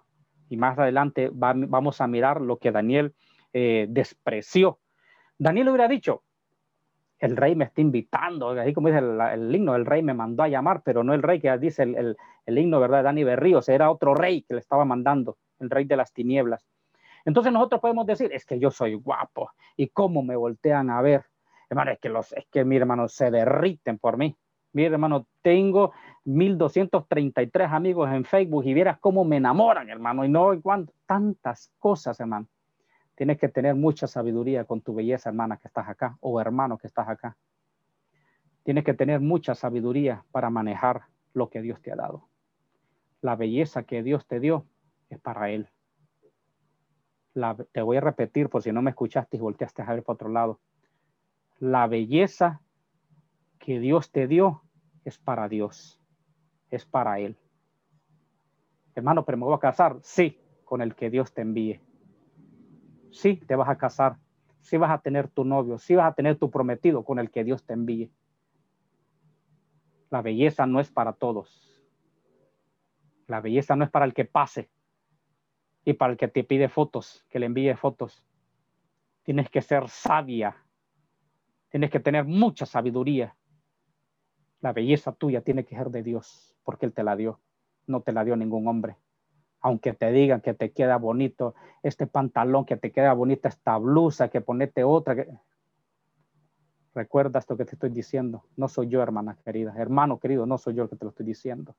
[0.49, 3.15] Y más adelante vamos a mirar lo que Daniel
[3.53, 4.79] eh, despreció.
[5.37, 6.23] Daniel hubiera dicho,
[7.19, 10.49] el rey me está invitando, así como dice el, himno, el rey me mandó a
[10.49, 13.03] llamar, pero no el rey que dice el, himno, ¿verdad?
[13.03, 16.67] Dani Berríos, era otro rey que le estaba mandando, el rey de las tinieblas.
[17.25, 21.23] Entonces nosotros podemos decir, es que yo soy guapo y cómo me voltean a ver.
[21.73, 24.37] Hermano, es que, los, es que mi hermano se derriten por mí.
[24.73, 25.91] Mi hermano, tengo
[26.25, 32.19] 1233 amigos en Facebook y vieras cómo me enamoran, hermano, y no cuánto, tantas cosas,
[32.19, 32.47] hermano.
[33.15, 36.85] Tienes que tener mucha sabiduría con tu belleza, hermana, que estás acá, o hermano que
[36.85, 37.37] estás acá.
[38.61, 42.29] Tienes que tener mucha sabiduría para manejar lo que Dios te ha dado.
[43.21, 44.67] La belleza que Dios te dio
[45.09, 45.69] es para Él.
[47.71, 50.29] te voy a repetir por si no me escuchaste y volteaste a ver para otro
[50.29, 50.59] lado.
[51.63, 52.61] La belleza
[53.57, 54.63] que Dios te dio
[55.05, 56.01] es para Dios,
[56.69, 57.37] es para Él.
[58.95, 61.79] Hermano, pero me voy a casar, sí, con el que Dios te envíe
[63.13, 64.17] sí te vas a casar,
[64.59, 67.43] sí vas a tener tu novio, sí vas a tener tu prometido con el que
[67.43, 68.11] Dios te envíe.
[70.09, 71.81] La belleza no es para todos.
[73.27, 74.69] La belleza no es para el que pase.
[75.85, 78.23] Y para el que te pide fotos, que le envíe fotos,
[79.23, 80.55] tienes que ser sabia.
[81.73, 83.35] Tienes que tener mucha sabiduría.
[84.61, 87.39] La belleza tuya tiene que ser de Dios, porque Él te la dio.
[87.87, 88.95] No te la dio ningún hombre.
[89.59, 94.29] Aunque te digan que te queda bonito este pantalón, que te queda bonita esta blusa,
[94.29, 95.15] que ponete otra.
[95.15, 95.35] Que...
[96.93, 98.43] Recuerda esto que te estoy diciendo.
[98.55, 99.73] No soy yo, hermana querida.
[99.75, 101.75] Hermano querido, no soy yo el que te lo estoy diciendo.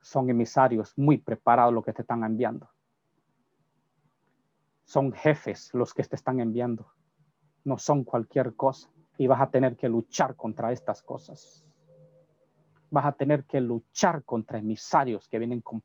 [0.00, 2.70] Son emisarios muy preparados los que te están enviando.
[4.84, 6.86] Son jefes los que te están enviando.
[7.64, 8.93] No son cualquier cosa.
[9.18, 11.64] Y vas a tener que luchar contra estas cosas
[12.94, 15.82] vas a tener que luchar contra emisarios que vienen, con,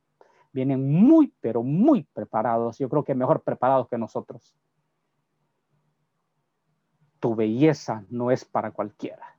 [0.54, 2.78] vienen muy, pero muy preparados.
[2.78, 4.56] Yo creo que mejor preparados que nosotros.
[7.20, 9.38] Tu belleza no es para cualquiera.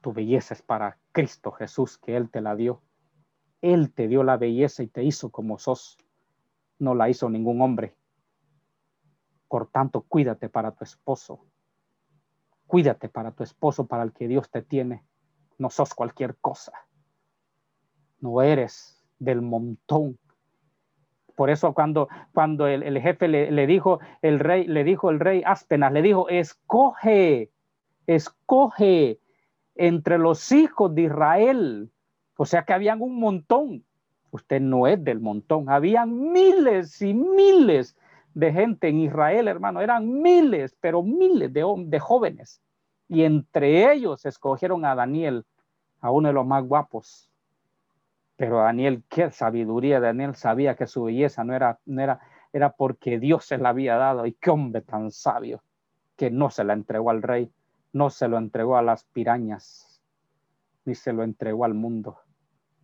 [0.00, 2.80] Tu belleza es para Cristo Jesús, que Él te la dio.
[3.60, 5.98] Él te dio la belleza y te hizo como sos.
[6.78, 7.96] No la hizo ningún hombre.
[9.52, 11.44] Por tanto, cuídate para tu esposo
[12.66, 15.04] Cuídate para tu esposo, para el que Dios te tiene.
[15.58, 16.72] No sos cualquier cosa.
[18.18, 20.18] No eres del montón.
[21.36, 25.92] Por eso cuando, cuando el, jefe le, dijo, el rey, le dijo el rey Aspenas,
[25.92, 27.50] le dijo, escoge,
[28.06, 29.20] escoge
[29.74, 31.92] entre los hijos de Israel.
[32.38, 33.84] O sea que habían un montón.
[34.30, 35.68] Usted no es del montón.
[35.68, 37.98] Habían miles y miles
[38.34, 39.80] de gente en Israel, hermano.
[39.80, 42.60] Eran miles, pero miles de, de jóvenes.
[43.08, 45.44] Y entre ellos escogieron a Daniel,
[46.00, 47.30] a uno de los más guapos.
[48.36, 50.00] Pero Daniel, qué sabiduría.
[50.00, 52.20] Daniel sabía que su belleza no era, no era,
[52.52, 54.26] era porque Dios se la había dado.
[54.26, 55.62] Y qué hombre tan sabio
[56.16, 57.52] que no se la entregó al rey,
[57.92, 60.02] no se lo entregó a las pirañas,
[60.84, 62.18] ni se lo entregó al mundo.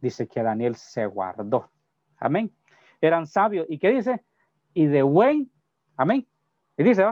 [0.00, 1.70] Dice que Daniel se guardó.
[2.18, 2.52] Amén.
[3.00, 3.66] Eran sabios.
[3.68, 4.24] ¿Y qué dice?
[4.78, 5.50] Y de buen,
[5.96, 6.24] amén.
[6.76, 7.04] Y dice,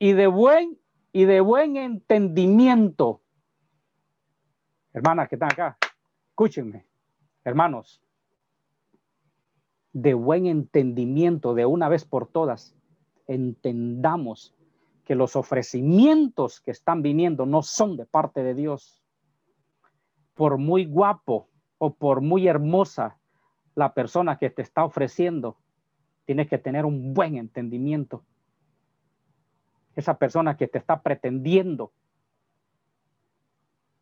[0.00, 0.76] y de buen
[1.12, 3.20] y de buen entendimiento.
[4.92, 5.78] Hermanas que están acá,
[6.30, 6.88] escúchenme,
[7.44, 8.02] hermanos,
[9.92, 12.74] de buen entendimiento de una vez por todas,
[13.28, 14.52] entendamos
[15.04, 19.00] que los ofrecimientos que están viniendo no son de parte de Dios.
[20.34, 23.16] Por muy guapo o por muy hermosa
[23.76, 25.56] la persona que te está ofreciendo,
[26.30, 28.24] tienes que tener un buen entendimiento.
[29.96, 31.92] Esa persona que te está pretendiendo,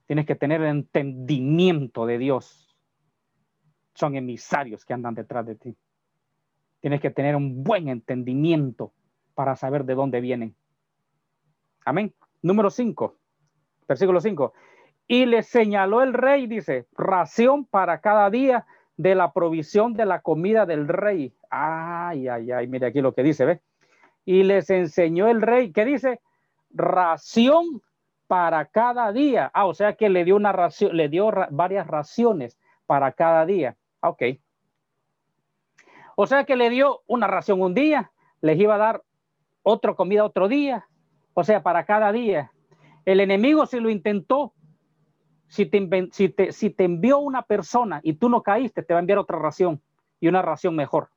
[0.05, 2.77] tienes que tener entendimiento de Dios.
[3.95, 5.75] Son emisarios que andan detrás de ti.
[6.81, 8.93] Tienes que tener un buen entendimiento
[9.33, 10.55] para saber de dónde vienen.
[11.87, 12.13] Amén.
[12.43, 13.17] Número 5,
[13.89, 14.53] versículo 5.
[15.07, 18.67] Y le señaló el rey, dice, ración para cada día
[18.99, 21.33] de la provisión de la comida del rey.
[21.49, 23.61] Ay, ay, ay, mire aquí lo que dice, ¿ve?
[24.25, 26.21] Y les enseñó el rey, ¿qué dice?
[26.71, 27.81] Ración
[28.27, 29.51] para cada día.
[29.55, 33.77] Ah, o sea que le dio una ración, le dio varias raciones para cada día.
[34.03, 34.23] Ah, ok.
[36.17, 39.03] O sea que le dio una ración un día, les iba a dar
[39.63, 40.89] otra comida otro día,
[41.35, 42.51] o sea, para cada día.
[43.05, 44.55] El enemigo si lo intentó,
[45.49, 49.81] si te, envió una persona y tú no caíste, te va a enviar otra ración
[50.21, 51.11] y una ración mejor.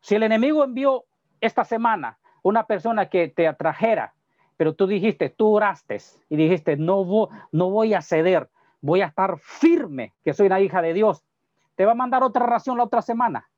[0.00, 1.04] Si el enemigo envió
[1.40, 4.14] esta semana una persona que te atrajera,
[4.56, 5.98] pero tú dijiste, tú oraste
[6.28, 8.48] y dijiste, no, no voy a ceder,
[8.80, 11.24] voy a estar firme, que soy una hija de Dios,
[11.74, 13.48] te va a mandar otra ración la otra semana.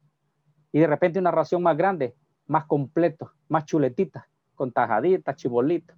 [0.73, 2.15] Y de repente una ración más grande,
[2.47, 5.97] más completo, más chuletita, con tajaditas, chibolitos,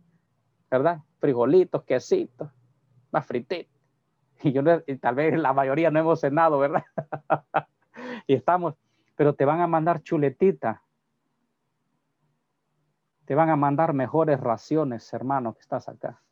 [0.70, 1.00] ¿verdad?
[1.18, 2.50] Frijolitos, quesitos,
[3.10, 3.74] más frititos.
[4.40, 4.62] Y yo
[5.00, 6.84] tal vez la mayoría no hemos cenado, ¿verdad?
[8.28, 8.74] y estamos,
[9.16, 10.80] pero te van a mandar chuletita.
[13.24, 16.22] Te van a mandar mejores raciones, hermano, que estás acá.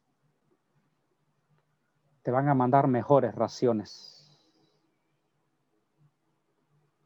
[2.22, 4.40] Te van a mandar mejores raciones.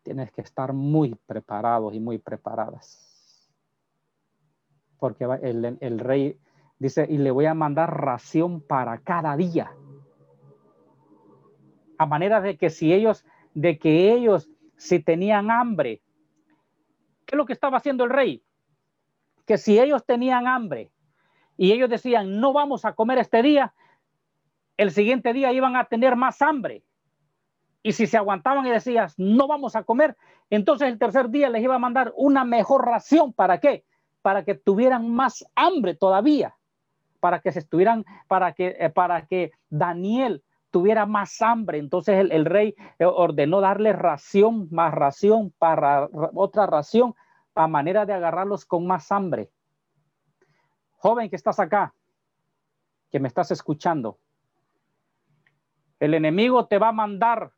[0.03, 3.51] Tienes que estar muy preparados y muy preparadas.
[4.99, 6.39] Porque el rey
[6.81, 9.71] Dice, y le voy a mandar ración para cada día.
[11.99, 16.01] A manera de que si ellos, de que ellos, si tenían hambre,
[17.27, 18.43] ¿qué es lo que estaba haciendo el rey?
[19.45, 20.91] Que si ellos tenían hambre
[21.59, 23.75] y ellos decían, no vamos a comer este día,
[24.79, 26.83] el siguiente día iban a tener más hambre.
[27.83, 30.17] Y si se aguantaban y decían, no vamos a comer,
[30.49, 33.35] entonces el tercer día les iba a mandar una mejor ración.
[33.35, 33.85] ¿Para qué?
[34.23, 36.57] Para que tuvieran más hambre todavía
[37.21, 41.79] para que se estuvieran, para que, eh, para que Daniel tuviera más hambre.
[41.79, 47.15] Entonces el, rey eh, ordenó darle ración, más ración, para otra ración,
[47.55, 49.51] a manera de agarrarlos con más hambre.
[50.93, 51.95] Joven que estás acá,
[53.11, 54.19] que me estás escuchando,
[55.99, 57.53] el enemigo te va a mandar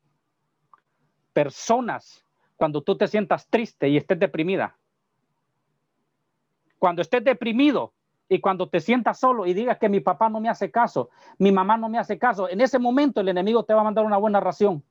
[1.33, 2.25] personas
[2.57, 4.77] cuando tú te sientas triste y estés deprimida.
[6.79, 7.93] Cuando estés deprimido,
[8.33, 11.53] y cuando te sientas solo y digas que mi papá no me hace caso, mi
[11.53, 14.17] mamá no me hace caso, en ese momento el enemigo te va a mandar una
[14.17, 14.83] buena ración.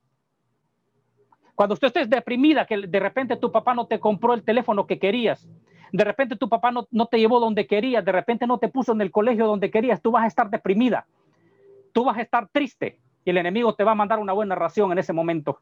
[1.56, 5.00] Cuando usted estés deprimida, que de repente tu papá no te compró el teléfono que
[5.00, 5.50] querías,
[5.92, 8.92] de repente tu papá no, no te llevó donde querías, de repente no te puso
[8.92, 11.08] en el colegio donde querías, tú vas a estar deprimida,
[11.94, 14.92] tú vas a estar triste y el enemigo te va a mandar una buena ración
[14.92, 15.62] en ese momento.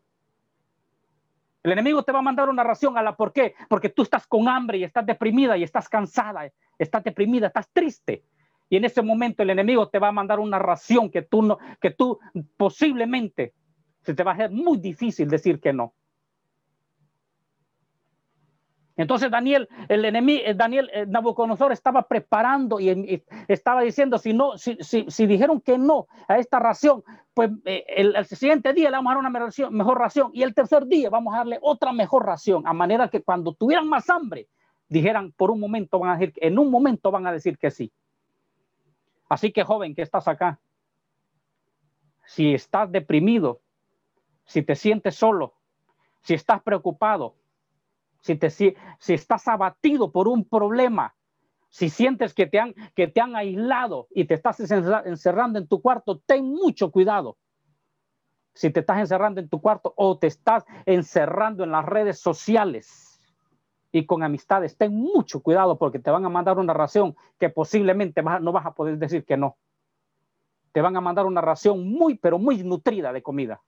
[1.63, 4.27] El enemigo te va a mandar una ración a la por qué, porque tú estás
[4.27, 6.49] con hambre y estás deprimida y estás cansada,
[6.79, 8.23] estás deprimida, estás triste.
[8.69, 11.57] Y en ese momento el enemigo te va a mandar una ración que tú no,
[11.81, 12.19] que tú
[12.55, 13.53] posiblemente
[14.01, 15.93] se te va a hacer muy difícil decir que no.
[18.99, 24.57] Entonces Daniel, el enemigo, eh, Daniel eh, Nabucodonosor estaba preparando y, estaba diciendo, si no,
[24.57, 27.01] si, si, dijeron que no a esta ración,
[27.33, 30.85] pues eh, el, siguiente día le vamos a dar una mejor ración y el tercer
[30.85, 34.49] día vamos a darle otra mejor ración, a manera que cuando tuvieran más hambre,
[34.89, 37.91] dijeran por un momento van a decir, en un momento van a decir que sí.
[39.29, 40.59] Así que joven que estás acá,
[42.25, 43.61] si estás deprimido,
[44.45, 45.53] si te sientes solo,
[46.21, 47.35] si estás preocupado,
[48.21, 48.75] si, te, si,
[49.07, 51.15] estás abatido por un problema,
[51.69, 55.81] si sientes que te, han, que te han aislado y te estás encerrando en tu
[55.81, 57.37] cuarto, ten mucho cuidado.
[58.55, 63.08] Si te estás encerrando en tu cuarto o te estás encerrando en las redes sociales
[63.91, 68.21] y con amistades, ten mucho cuidado porque te van a mandar una ración que posiblemente
[68.21, 69.57] no vas a poder decir que no.
[70.71, 73.61] Te van a mandar una ración muy, pero muy nutrida de comida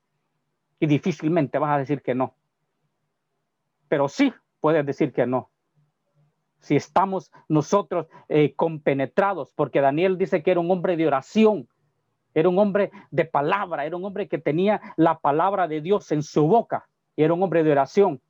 [0.79, 2.35] y difícilmente vas a decir que no
[3.91, 5.49] pero sí puedes decir que no.
[6.61, 11.67] Si estamos nosotros eh, compenetrados, porque Daniel dice que era un hombre de oración,
[12.33, 16.23] era un hombre de palabra, era un hombre que tenía la palabra de Dios en
[16.23, 18.21] su boca, era un hombre de oración,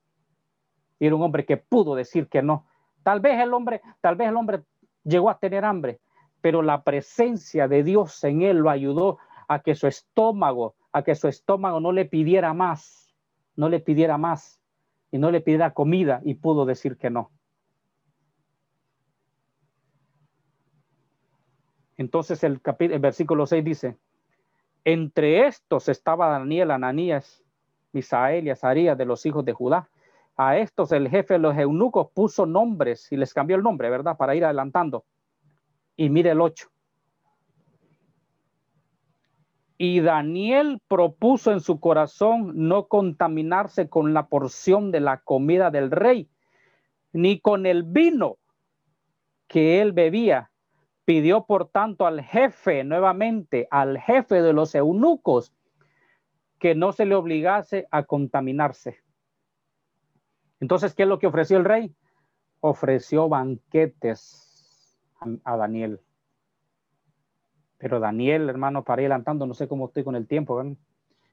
[1.02, 2.68] y era un hombre que pudo decir que no.
[3.02, 4.62] Tal vez el hombre, tal vez el hombre
[5.04, 6.00] llegó a tener hambre,
[6.42, 11.16] pero la presencia de Dios en él lo ayudó a que su estómago, a que
[11.16, 13.16] su estómago no le pidiera más,
[13.56, 14.62] no le pidiera más
[15.10, 17.32] y no le pidiera comida y pudo decir que no.
[21.98, 23.98] Entonces el, el versículo 6 dice,
[24.86, 27.44] entre estos estaba Daniel, Ananías,
[27.92, 29.90] Misael y Azarías de los hijos de Judá.
[30.38, 34.18] A estos el jefe de los eunucos puso nombres y les cambió el nombre, ¿verdad?
[34.18, 35.06] Para ir adelantando.
[35.96, 36.68] Y mire el 8.
[39.78, 45.90] Y Daniel propuso en su corazón no contaminarse con la porción de la comida del
[45.90, 46.30] rey,
[47.14, 48.38] ni con el vino
[49.48, 50.52] que él bebía.
[51.04, 55.52] Pidió por tanto al jefe, nuevamente, al jefe de los eunucos,
[56.60, 59.00] que no se le obligase a contaminarse.
[60.62, 61.94] Entonces, ¿qué es lo que ofreció el rey?
[62.62, 64.98] Ofreció banquetes
[65.44, 66.00] a, Daniel.
[67.78, 70.64] Pero Daniel, hermano, para ir adelantando, no sé cómo estoy con el tiempo,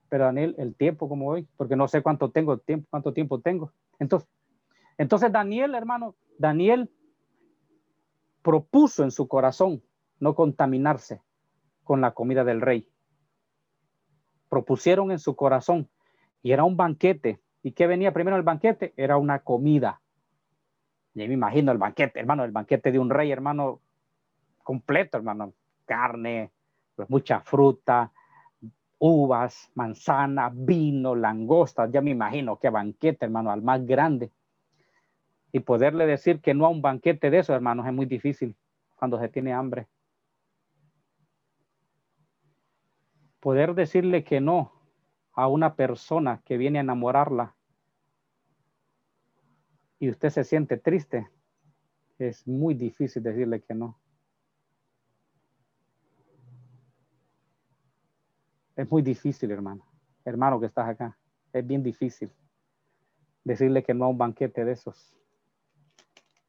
[0.08, 3.70] pero Daniel, el tiempo como hoy, porque no sé cuánto tengo tiempo, cuánto tiempo tengo.
[3.98, 4.28] Entonces,
[4.96, 6.90] entonces Daniel, hermano, Daniel
[8.42, 9.82] propuso en su corazón
[10.20, 11.20] no contaminarse
[11.84, 12.88] con la comida del rey.
[14.48, 15.88] Propusieron en su corazón
[16.42, 17.40] y era un banquete.
[17.68, 18.94] ¿Y qué venía primero el banquete?
[18.96, 20.00] Era una comida.
[21.12, 23.82] Y me imagino el banquete, hermano, el banquete de un rey, hermano,
[24.62, 25.52] completo, hermano
[25.84, 26.50] carne,
[26.96, 28.10] pues mucha fruta,
[28.96, 34.32] uvas, manzana, vino, langostas, ya me imagino qué banquete, hermano, al más grande.
[35.52, 38.56] Y poderle decir que no a un banquete de eso, hermanos, es muy difícil
[38.96, 39.88] cuando se tiene hambre.
[43.40, 44.72] Poder decirle que no
[45.34, 47.54] a una persona que viene a enamorarla
[49.98, 51.28] y usted se siente triste,
[52.18, 53.98] es muy difícil decirle que no.
[58.76, 59.84] Es muy difícil, hermano.
[60.24, 61.16] Hermano que estás acá.
[61.52, 62.30] Es bien difícil
[63.42, 65.16] decirle que no a un banquete de esos.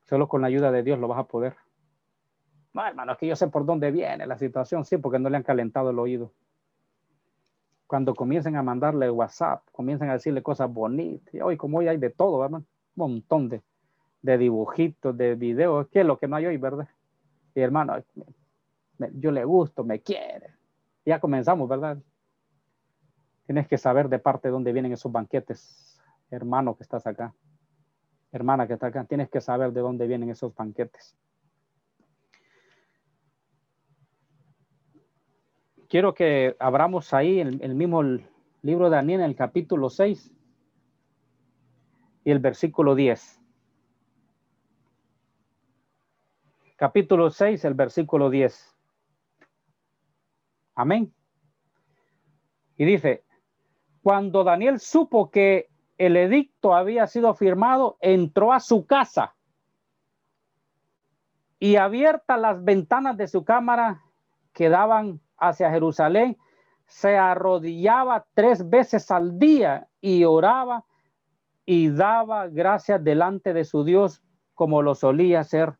[0.03, 1.55] Solo con la ayuda de Dios lo vas a poder.
[2.73, 4.85] No, hermano, es que yo sé por dónde viene la situación.
[4.85, 6.31] Sí, porque no le han calentado el oído.
[7.87, 11.33] Cuando comiencen a mandarle WhatsApp, comiencen a decirle cosas bonitas.
[11.33, 12.65] Y hoy, como hoy hay de todo, hermano.
[12.99, 13.61] Montón de,
[14.21, 15.87] de dibujitos, de videos.
[15.87, 16.87] ¿Qué es lo que no hay hoy, verdad?
[17.55, 17.95] Y hermano,
[19.13, 20.53] yo le gusto, me quiere.
[21.05, 21.97] Ya comenzamos, ¿verdad?
[23.45, 27.33] Tienes que saber de parte de dónde vienen esos banquetes, hermano que estás acá,
[28.31, 29.05] hermana que está acá.
[29.05, 31.17] Tienes que saber de dónde vienen esos banquetes.
[35.87, 38.03] Quiero que abramos ahí el, el mismo
[38.61, 40.31] libro de Daniel el capítulo 6
[42.31, 43.39] el versículo 10.
[46.75, 48.75] Capítulo 6, el versículo 10.
[50.75, 51.13] Amén.
[52.77, 53.25] Y dice,
[54.01, 59.35] cuando Daniel supo que el edicto había sido firmado, entró a su casa
[61.59, 64.01] y abiertas las ventanas de su cámara
[64.53, 66.37] que daban hacia Jerusalén,
[66.85, 70.85] se arrodillaba tres veces al día y oraba
[71.71, 74.23] y daba gracias delante de su Dios
[74.55, 75.77] como lo solía hacer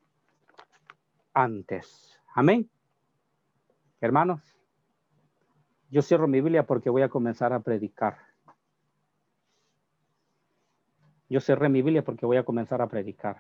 [1.34, 2.16] antes.
[2.36, 2.70] Amén.
[4.00, 4.56] Hermanos,
[5.90, 8.20] yo cierro mi Biblia porque voy a comenzar a predicar.
[11.28, 13.38] Yo cerré mi Biblia porque voy a comenzar a predicar.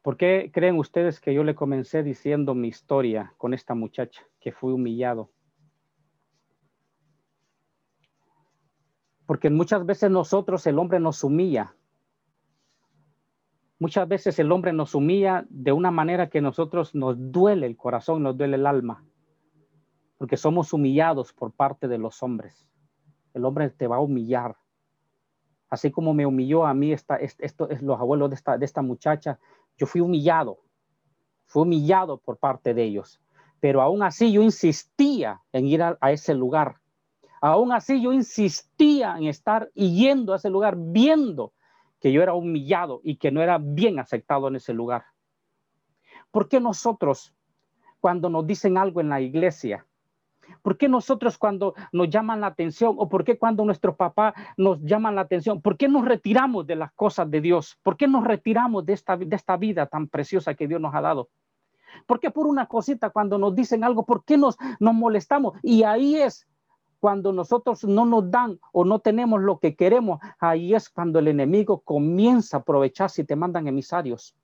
[0.00, 4.52] ¿Por qué creen ustedes que yo le comencé diciendo mi historia con esta muchacha que
[4.52, 5.30] fui humillado?
[9.26, 11.74] Porque muchas veces nosotros, el hombre nos humilla.
[13.78, 18.22] Muchas veces el hombre nos humilla de una manera que nosotros nos duele el corazón,
[18.22, 19.04] nos duele el alma.
[20.18, 22.66] Porque somos humillados por parte de los hombres.
[23.34, 24.56] El hombre te va a humillar.
[25.72, 28.82] Así como me humilló a mí esta, esto, es los abuelos de esta, de esta
[28.82, 29.38] muchacha,
[29.78, 30.58] yo fui humillado,
[31.46, 33.22] fui humillado por parte de ellos,
[33.58, 36.81] pero aún así yo insistía en ir a, ese lugar.
[37.42, 41.52] Aún así yo insistía en estar yendo a ese lugar, viendo
[42.00, 45.04] que yo era humillado y que no era bien aceptado en ese lugar.
[46.30, 47.34] ¿Por qué nosotros,
[47.98, 49.84] cuando nos dicen algo en la iglesia,
[50.60, 54.80] ¿Por qué nosotros cuando nos llaman la atención o por qué cuando nuestro papá nos
[54.82, 57.78] llaman la atención, por qué nos retiramos de las cosas de Dios?
[57.82, 61.00] ¿Por qué nos retiramos de esta, de esta vida tan preciosa que Dios nos ha
[61.00, 61.30] dado?
[62.06, 65.54] ¿Por qué por una cosita cuando nos dicen algo, por qué nos, nos molestamos?
[65.62, 66.46] Y ahí es
[67.02, 71.26] cuando nosotros no nos dan o no tenemos lo que queremos, ahí es cuando el
[71.26, 74.36] enemigo comienza a aprovechar si te mandan emisarios.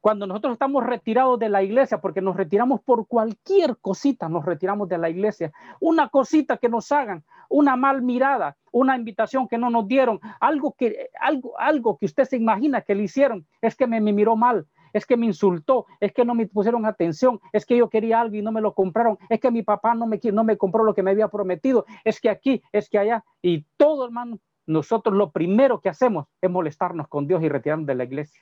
[0.00, 4.88] Cuando nosotros estamos retirados de la iglesia, porque nos retiramos por cualquier cosita, nos retiramos
[4.88, 5.52] de la iglesia.
[5.80, 10.72] Una cosita que nos hagan, una mal mirada, una invitación que no nos dieron, algo
[10.78, 14.68] que, algo, algo que usted se imagina que le hicieron, es que me, miró mal,
[14.96, 18.34] es que me insultó, es que no me pusieron atención, es que yo quería algo
[18.34, 20.94] y no me lo compraron, es que mi papá no me, no me compró lo
[20.94, 25.32] que me había prometido, es que aquí, es que allá, y todo hermano, nosotros lo
[25.32, 28.40] primero que hacemos es molestarnos con Dios y retirarnos de la iglesia.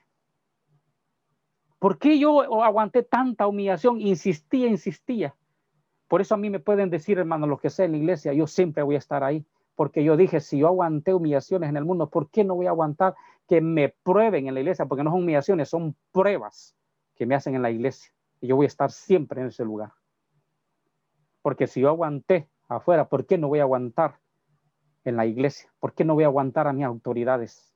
[1.81, 4.01] ¿Por qué yo aguanté tanta humillación?
[4.01, 5.35] Insistía, insistía.
[6.07, 8.47] Por eso a mí me pueden decir, hermano, lo que sea en la iglesia, yo
[8.47, 9.45] siempre voy a estar ahí.
[9.75, 12.71] Porque yo dije, si yo aguanté humillaciones en el mundo, ¿por qué no voy a
[12.71, 13.15] aguantar
[13.49, 14.87] que me prueben en la iglesia?
[14.87, 16.77] Porque no son humillaciones, son pruebas
[17.17, 18.13] que me hacen en la iglesia.
[18.41, 19.93] Y yo voy a estar siempre en ese lugar.
[21.43, 24.21] Porque si yo aguanté afuera, ¿por qué no voy a aguantar
[25.05, 25.73] en la iglesia?
[25.81, 27.75] ¿Por qué no voy a aguantar a mis autoridades?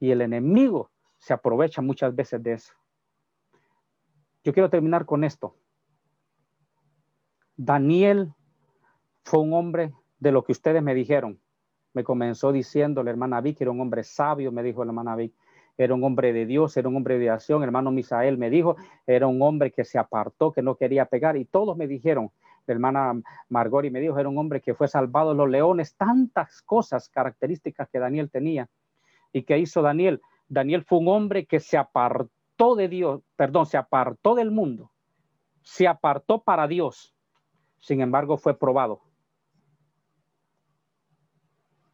[0.00, 2.72] Y el enemigo se aprovecha muchas veces de eso.
[4.44, 5.56] Yo quiero terminar con esto.
[7.56, 8.32] Daniel
[9.24, 11.38] fue un hombre de lo que ustedes me dijeron.
[11.94, 15.32] Me comenzó diciendo la hermana Vic, era un hombre sabio, me dijo la hermana Vic,
[15.76, 17.62] era un hombre de Dios, era un hombre de acción.
[17.62, 21.44] Hermano Misael me dijo, era un hombre que se apartó, que no quería pegar, y
[21.44, 22.30] todos me dijeron,
[22.66, 26.60] la hermana Margori me dijo, era un hombre que fue salvado de los leones, tantas
[26.62, 28.68] cosas, características que Daniel tenía.
[29.32, 30.20] ¿Y qué hizo Daniel?
[30.48, 34.90] Daniel fue un hombre que se apartó de Dios, perdón, se apartó del mundo,
[35.62, 37.14] se apartó para Dios,
[37.78, 39.00] sin embargo fue probado.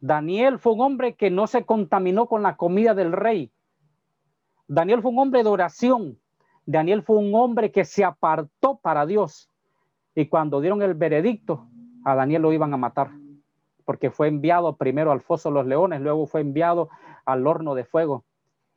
[0.05, 3.51] Daniel fue un hombre que no se contaminó con la comida del rey.
[4.67, 6.19] Daniel fue un hombre de oración.
[6.63, 9.49] Daniel fue un hombre que se apartó para Dios.
[10.13, 11.67] Y cuando dieron el veredicto,
[12.03, 13.13] a Daniel lo iban a matar,
[13.83, 16.89] porque fue enviado primero al foso de los leones, luego fue enviado
[17.25, 18.25] al horno de fuego.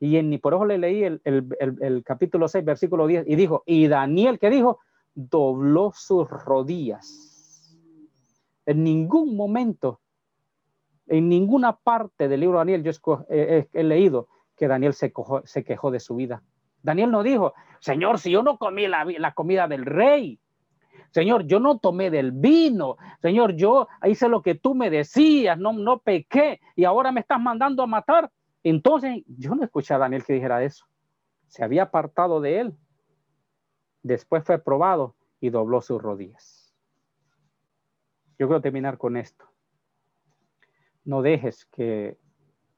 [0.01, 4.39] Y en, por eso le leí el, capítulo 6, versículo 10, y dijo, y Daniel,
[4.39, 4.81] que dijo?
[5.15, 7.77] Dobló sus rodillas.
[8.65, 10.01] En ningún momento,
[11.09, 15.13] en ninguna parte del libro de Daniel, yo he, leído que Daniel se,
[15.65, 16.43] quejó de su vida.
[16.83, 20.41] Daniel no dijo, Señor, si yo no comí la, la comida del rey,
[21.11, 22.97] Señor, yo no tomé del vino.
[23.21, 27.41] Señor, yo hice lo que tú me decías, no, no pequé y ahora me estás
[27.41, 28.31] mandando a matar.
[28.63, 30.85] Entonces, yo no escuché a Daniel que dijera eso.
[31.47, 32.77] Se había apartado de él.
[34.03, 36.75] Después fue probado y dobló sus rodillas.
[38.39, 39.48] Yo quiero terminar con esto.
[41.09, 42.19] No dejes que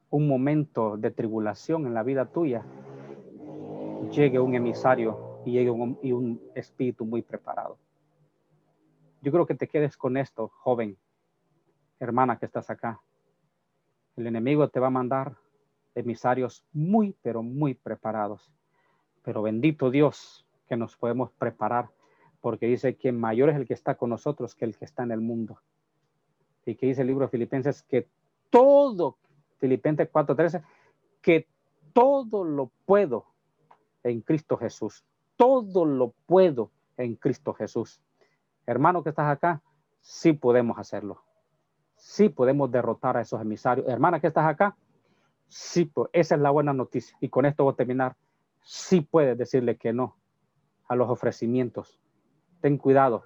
[0.08, 2.64] un momento de tribulación en la vida tuya
[4.12, 7.76] llegue un emisario y llegue un, y un espíritu muy preparado.
[9.20, 10.96] Yo creo que te quedes con esto, joven,
[11.98, 13.00] hermana que estás acá.
[14.14, 15.34] El enemigo te va a mandar
[15.96, 18.54] emisarios muy, pero muy preparados.
[19.24, 21.90] Pero bendito Dios que nos podemos preparar,
[22.40, 25.10] porque dice que mayor es el que está con nosotros que el que está en
[25.10, 25.58] el mundo.
[26.64, 28.06] Y que dice el libro de Filipenses que
[28.50, 29.18] todo,
[29.58, 30.62] Filipenses 4:13,
[31.22, 31.48] que
[31.92, 33.26] todo lo puedo
[34.02, 35.04] en Cristo Jesús.
[35.36, 38.00] Todo lo puedo en Cristo Jesús.
[38.66, 39.62] Hermano que estás acá,
[40.00, 41.22] sí podemos hacerlo.
[41.96, 43.88] Sí podemos derrotar a esos emisarios.
[43.88, 44.76] Hermana que estás acá,
[45.48, 47.16] sí, esa es la buena noticia.
[47.20, 48.16] Y con esto voy a terminar.
[48.62, 50.16] Sí puedes decirle que no
[50.88, 52.00] a los ofrecimientos.
[52.60, 53.24] Ten cuidado,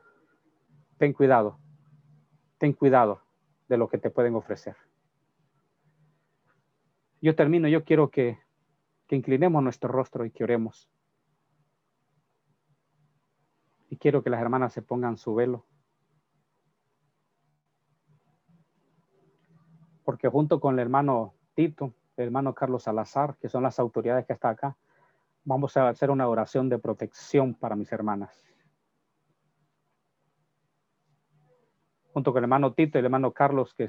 [0.99, 1.59] ten cuidado,
[2.59, 3.21] ten cuidado
[3.69, 4.77] de lo que te pueden ofrecer.
[7.25, 8.39] Yo termino, yo quiero que,
[9.09, 10.91] inclinemos nuestro rostro y que oremos.
[13.89, 15.65] Y quiero que las hermanas se pongan su velo.
[20.05, 24.35] Porque junto con el hermano Tito, el hermano Carlos Salazar, que son las autoridades que
[24.35, 24.77] están acá,
[25.45, 28.39] vamos a hacer una oración de protección para mis hermanas.
[32.13, 33.89] Junto con el hermano Tito y el hermano Carlos, que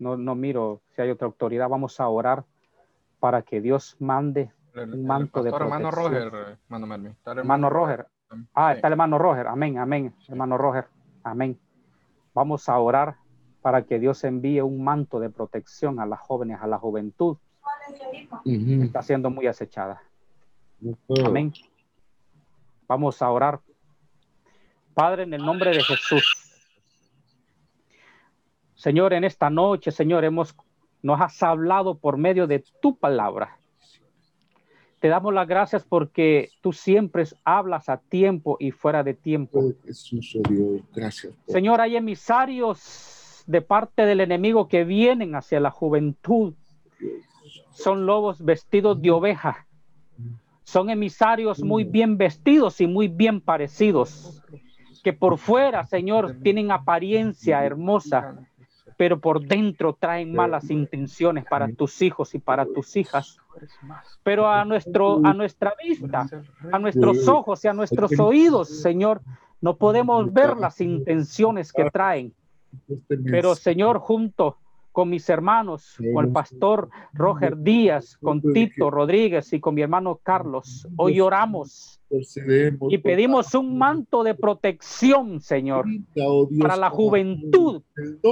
[0.00, 2.44] no, no miro si hay otra autoridad, vamos a orar
[3.22, 5.84] para que Dios mande un manto de protección.
[5.84, 8.06] Hermano Roger, hermano Hermano Roger,
[8.52, 9.46] Ah, está el hermano Roger.
[9.46, 10.12] Amén, amén.
[10.26, 10.86] Hermano Roger.
[11.22, 11.56] Amén.
[12.34, 13.14] Vamos a orar
[13.60, 17.36] para que Dios envíe un manto de protección a las jóvenes, a la juventud.
[18.44, 20.02] Está siendo muy acechada.
[21.24, 21.52] Amén.
[22.88, 23.60] Vamos a orar.
[24.94, 26.24] Padre, en el nombre de Jesús.
[28.74, 30.56] Señor, en esta noche, Señor, hemos,
[31.02, 33.58] nos has hablado por medio de tu palabra.
[35.00, 39.58] Te damos las gracias porque tú siempre hablas a tiempo y fuera de tiempo.
[39.58, 41.34] Oh, gracias.
[41.48, 46.54] Señor, hay emisarios de parte del enemigo que vienen hacia la juventud.
[47.72, 49.66] Son lobos vestidos de oveja.
[50.62, 54.42] Son emisarios muy bien vestidos y muy bien parecidos,
[55.02, 58.36] que por fuera, Señor, tienen apariencia hermosa,
[59.02, 63.36] pero por dentro traen malas intenciones para tus hijos y para tus hijas.
[64.22, 66.24] Pero a, nuestro, a nuestra vista,
[66.70, 69.20] a nuestros ojos y a nuestros oídos, Señor,
[69.60, 72.32] no podemos ver las intenciones que traen.
[73.24, 74.58] Pero, Señor, junto
[74.92, 80.20] con mis hermanos, con el pastor Roger Díaz, con Tito Rodríguez y con mi hermano
[80.22, 80.86] Carlos.
[80.96, 82.00] Hoy oramos
[82.90, 85.86] y pedimos un manto de protección, Señor,
[86.60, 87.82] para la juventud,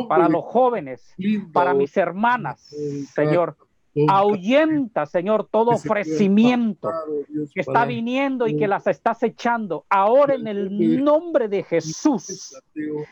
[0.09, 1.15] para los jóvenes,
[1.53, 2.61] para mis hermanas,
[3.15, 3.57] Señor.
[4.09, 6.91] Ahuyenta, Señor, todo ofrecimiento
[7.53, 12.57] que está viniendo y que las estás echando ahora en el nombre de Jesús.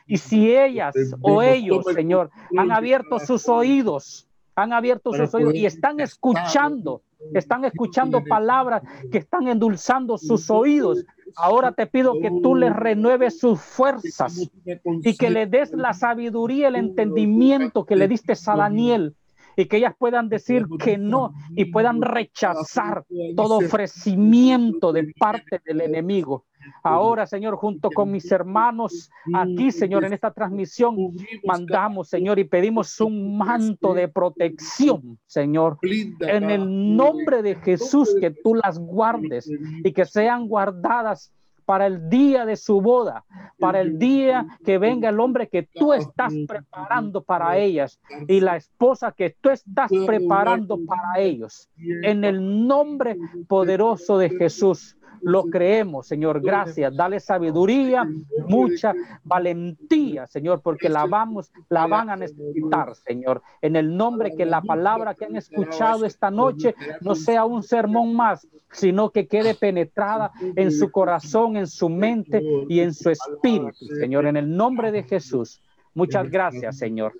[0.07, 5.67] Y si ellas o ellos, Señor, han abierto sus oídos, han abierto sus oídos y
[5.67, 7.03] están escuchando,
[7.35, 11.05] están escuchando palabras que están endulzando sus oídos.
[11.35, 16.69] Ahora te pido que tú les renueves sus fuerzas y que le des la sabiduría,
[16.69, 19.17] el entendimiento que le diste a Daniel
[19.59, 23.05] y que ellas puedan decir que no y puedan rechazar
[23.37, 26.45] todo ofrecimiento de parte del enemigo.
[26.85, 30.97] Ahora, Señor, junto con mis hermanos aquí, Señor, en esta transmisión,
[31.45, 38.31] mandamos, Señor, y pedimos un manto de protección, Señor, en el nombre de Jesús, que
[38.31, 39.51] tú las guardes
[39.83, 41.33] y que sean guardadas
[41.69, 43.27] para el día de su boda,
[43.59, 48.57] para el día que venga el hombre que tú estás preparando para ellas y la
[48.57, 51.69] esposa que tú estás preparando para ellos.
[51.77, 54.97] En el nombre poderoso de Jesús.
[55.23, 56.41] Lo creemos, Señor.
[56.41, 56.95] Gracias.
[56.95, 58.07] Dale sabiduría,
[58.47, 58.95] mucha
[59.25, 63.43] valentía, Señor, porque la vamos, la van a necesitar, Señor.
[63.63, 68.15] En el nombre que la palabra que han escuchado esta noche no sea un sermón
[68.15, 73.87] más, sino que quede penetrada en su corazón, en su mente y en su espíritu,
[74.01, 74.27] Señor.
[74.27, 75.63] En el nombre de Jesús.
[75.95, 77.13] Muchas gracias, Señor.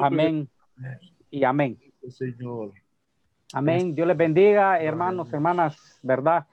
[0.00, 0.48] Amén
[1.30, 1.78] y amén.
[2.08, 2.72] Señor.
[3.52, 3.94] Amén.
[3.94, 6.46] Dios les bendiga, hermanos, hermanas, ¿verdad?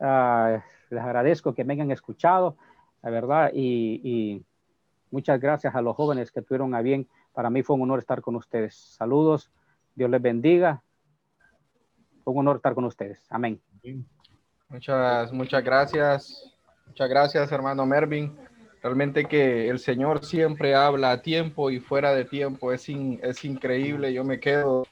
[0.00, 2.56] Ah, les agradezco que me hayan escuchado,
[3.02, 4.44] la verdad, y,
[5.10, 7.08] muchas gracias a los jóvenes que tuvieron a bien.
[7.32, 8.74] Para mí fue un honor estar con ustedes.
[8.74, 9.50] Saludos,
[9.94, 10.82] Dios les bendiga.
[12.24, 13.24] Fue un honor estar con ustedes.
[13.30, 13.60] Amén.
[14.68, 16.54] Muchas, muchas gracias.
[16.86, 18.36] Muchas gracias, hermano Mervin.
[18.82, 22.72] Realmente que el Señor siempre habla a tiempo y fuera de tiempo.
[22.72, 24.12] Es, es increíble.
[24.12, 24.84] Yo me quedo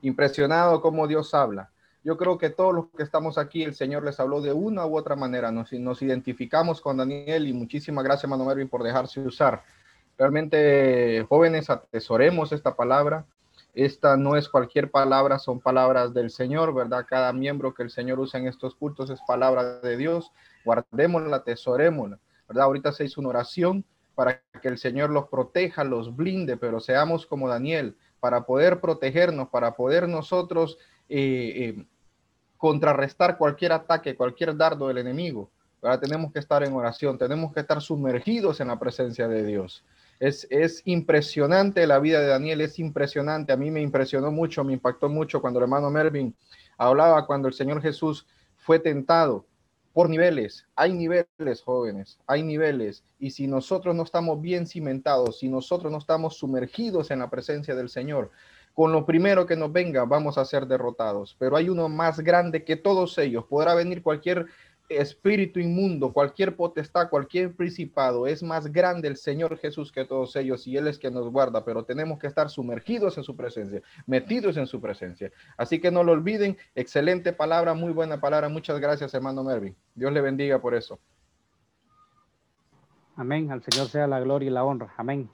[0.00, 1.71] impresionado cómo Dios habla.
[2.04, 4.96] Yo creo que todos los que estamos aquí, el Señor les habló de una u
[4.96, 5.52] otra manera.
[5.52, 9.62] Nos, identificamos con Daniel y muchísimas gracias, Mano Mervin, por dejarse usar.
[10.18, 13.24] Realmente, jóvenes, atesoremos esta palabra.
[13.74, 17.06] Esta no es cualquier palabra, son palabras del Señor, ¿verdad?
[17.08, 20.32] Cada miembro que el Señor usa en estos cultos es palabra de Dios.
[20.64, 22.64] Guardémosla, atesorémosla, ¿verdad?
[22.64, 23.84] Ahorita se hizo una oración
[24.14, 29.48] para que el Señor los proteja, los blinde, pero seamos como Daniel, para poder protegernos,
[29.48, 30.78] para poder nosotros
[31.08, 31.86] eh, eh,
[32.62, 35.50] contrarrestar cualquier ataque, cualquier dardo del enemigo.
[35.82, 39.84] Ahora tenemos que estar en oración, tenemos que estar sumergidos en la presencia de Dios.
[40.20, 43.52] Es, es, impresionante la vida de Daniel, es impresionante.
[43.52, 46.36] A mí me impresionó mucho, me impactó mucho cuando el hermano Mervin
[46.78, 49.44] hablaba cuando el Señor Jesús fue tentado
[49.92, 50.64] por niveles.
[50.76, 53.02] Hay niveles, jóvenes, hay niveles.
[53.18, 57.74] Y si nosotros no estamos bien cimentados, si nosotros no estamos sumergidos en la presencia
[57.74, 58.30] del Señor,
[58.74, 61.36] con lo primero que nos venga vamos a ser derrotados.
[61.38, 63.44] Pero hay uno más grande que todos ellos.
[63.44, 64.46] Podrá venir cualquier
[64.88, 70.66] espíritu inmundo, cualquier potestad, cualquier principado, es más grande el Señor Jesús que todos ellos
[70.66, 74.56] y Él es quien nos guarda, pero tenemos que estar sumergidos en su presencia, metidos
[74.56, 75.30] en su presencia.
[75.56, 78.48] Así que no lo olviden, excelente palabra, muy buena palabra.
[78.48, 79.74] Muchas gracias, hermano Mervin.
[79.94, 80.98] Dios le bendiga por eso.
[83.16, 83.50] Amén.
[83.50, 84.92] Al Señor sea la gloria y la honra.
[84.96, 85.28] Amén.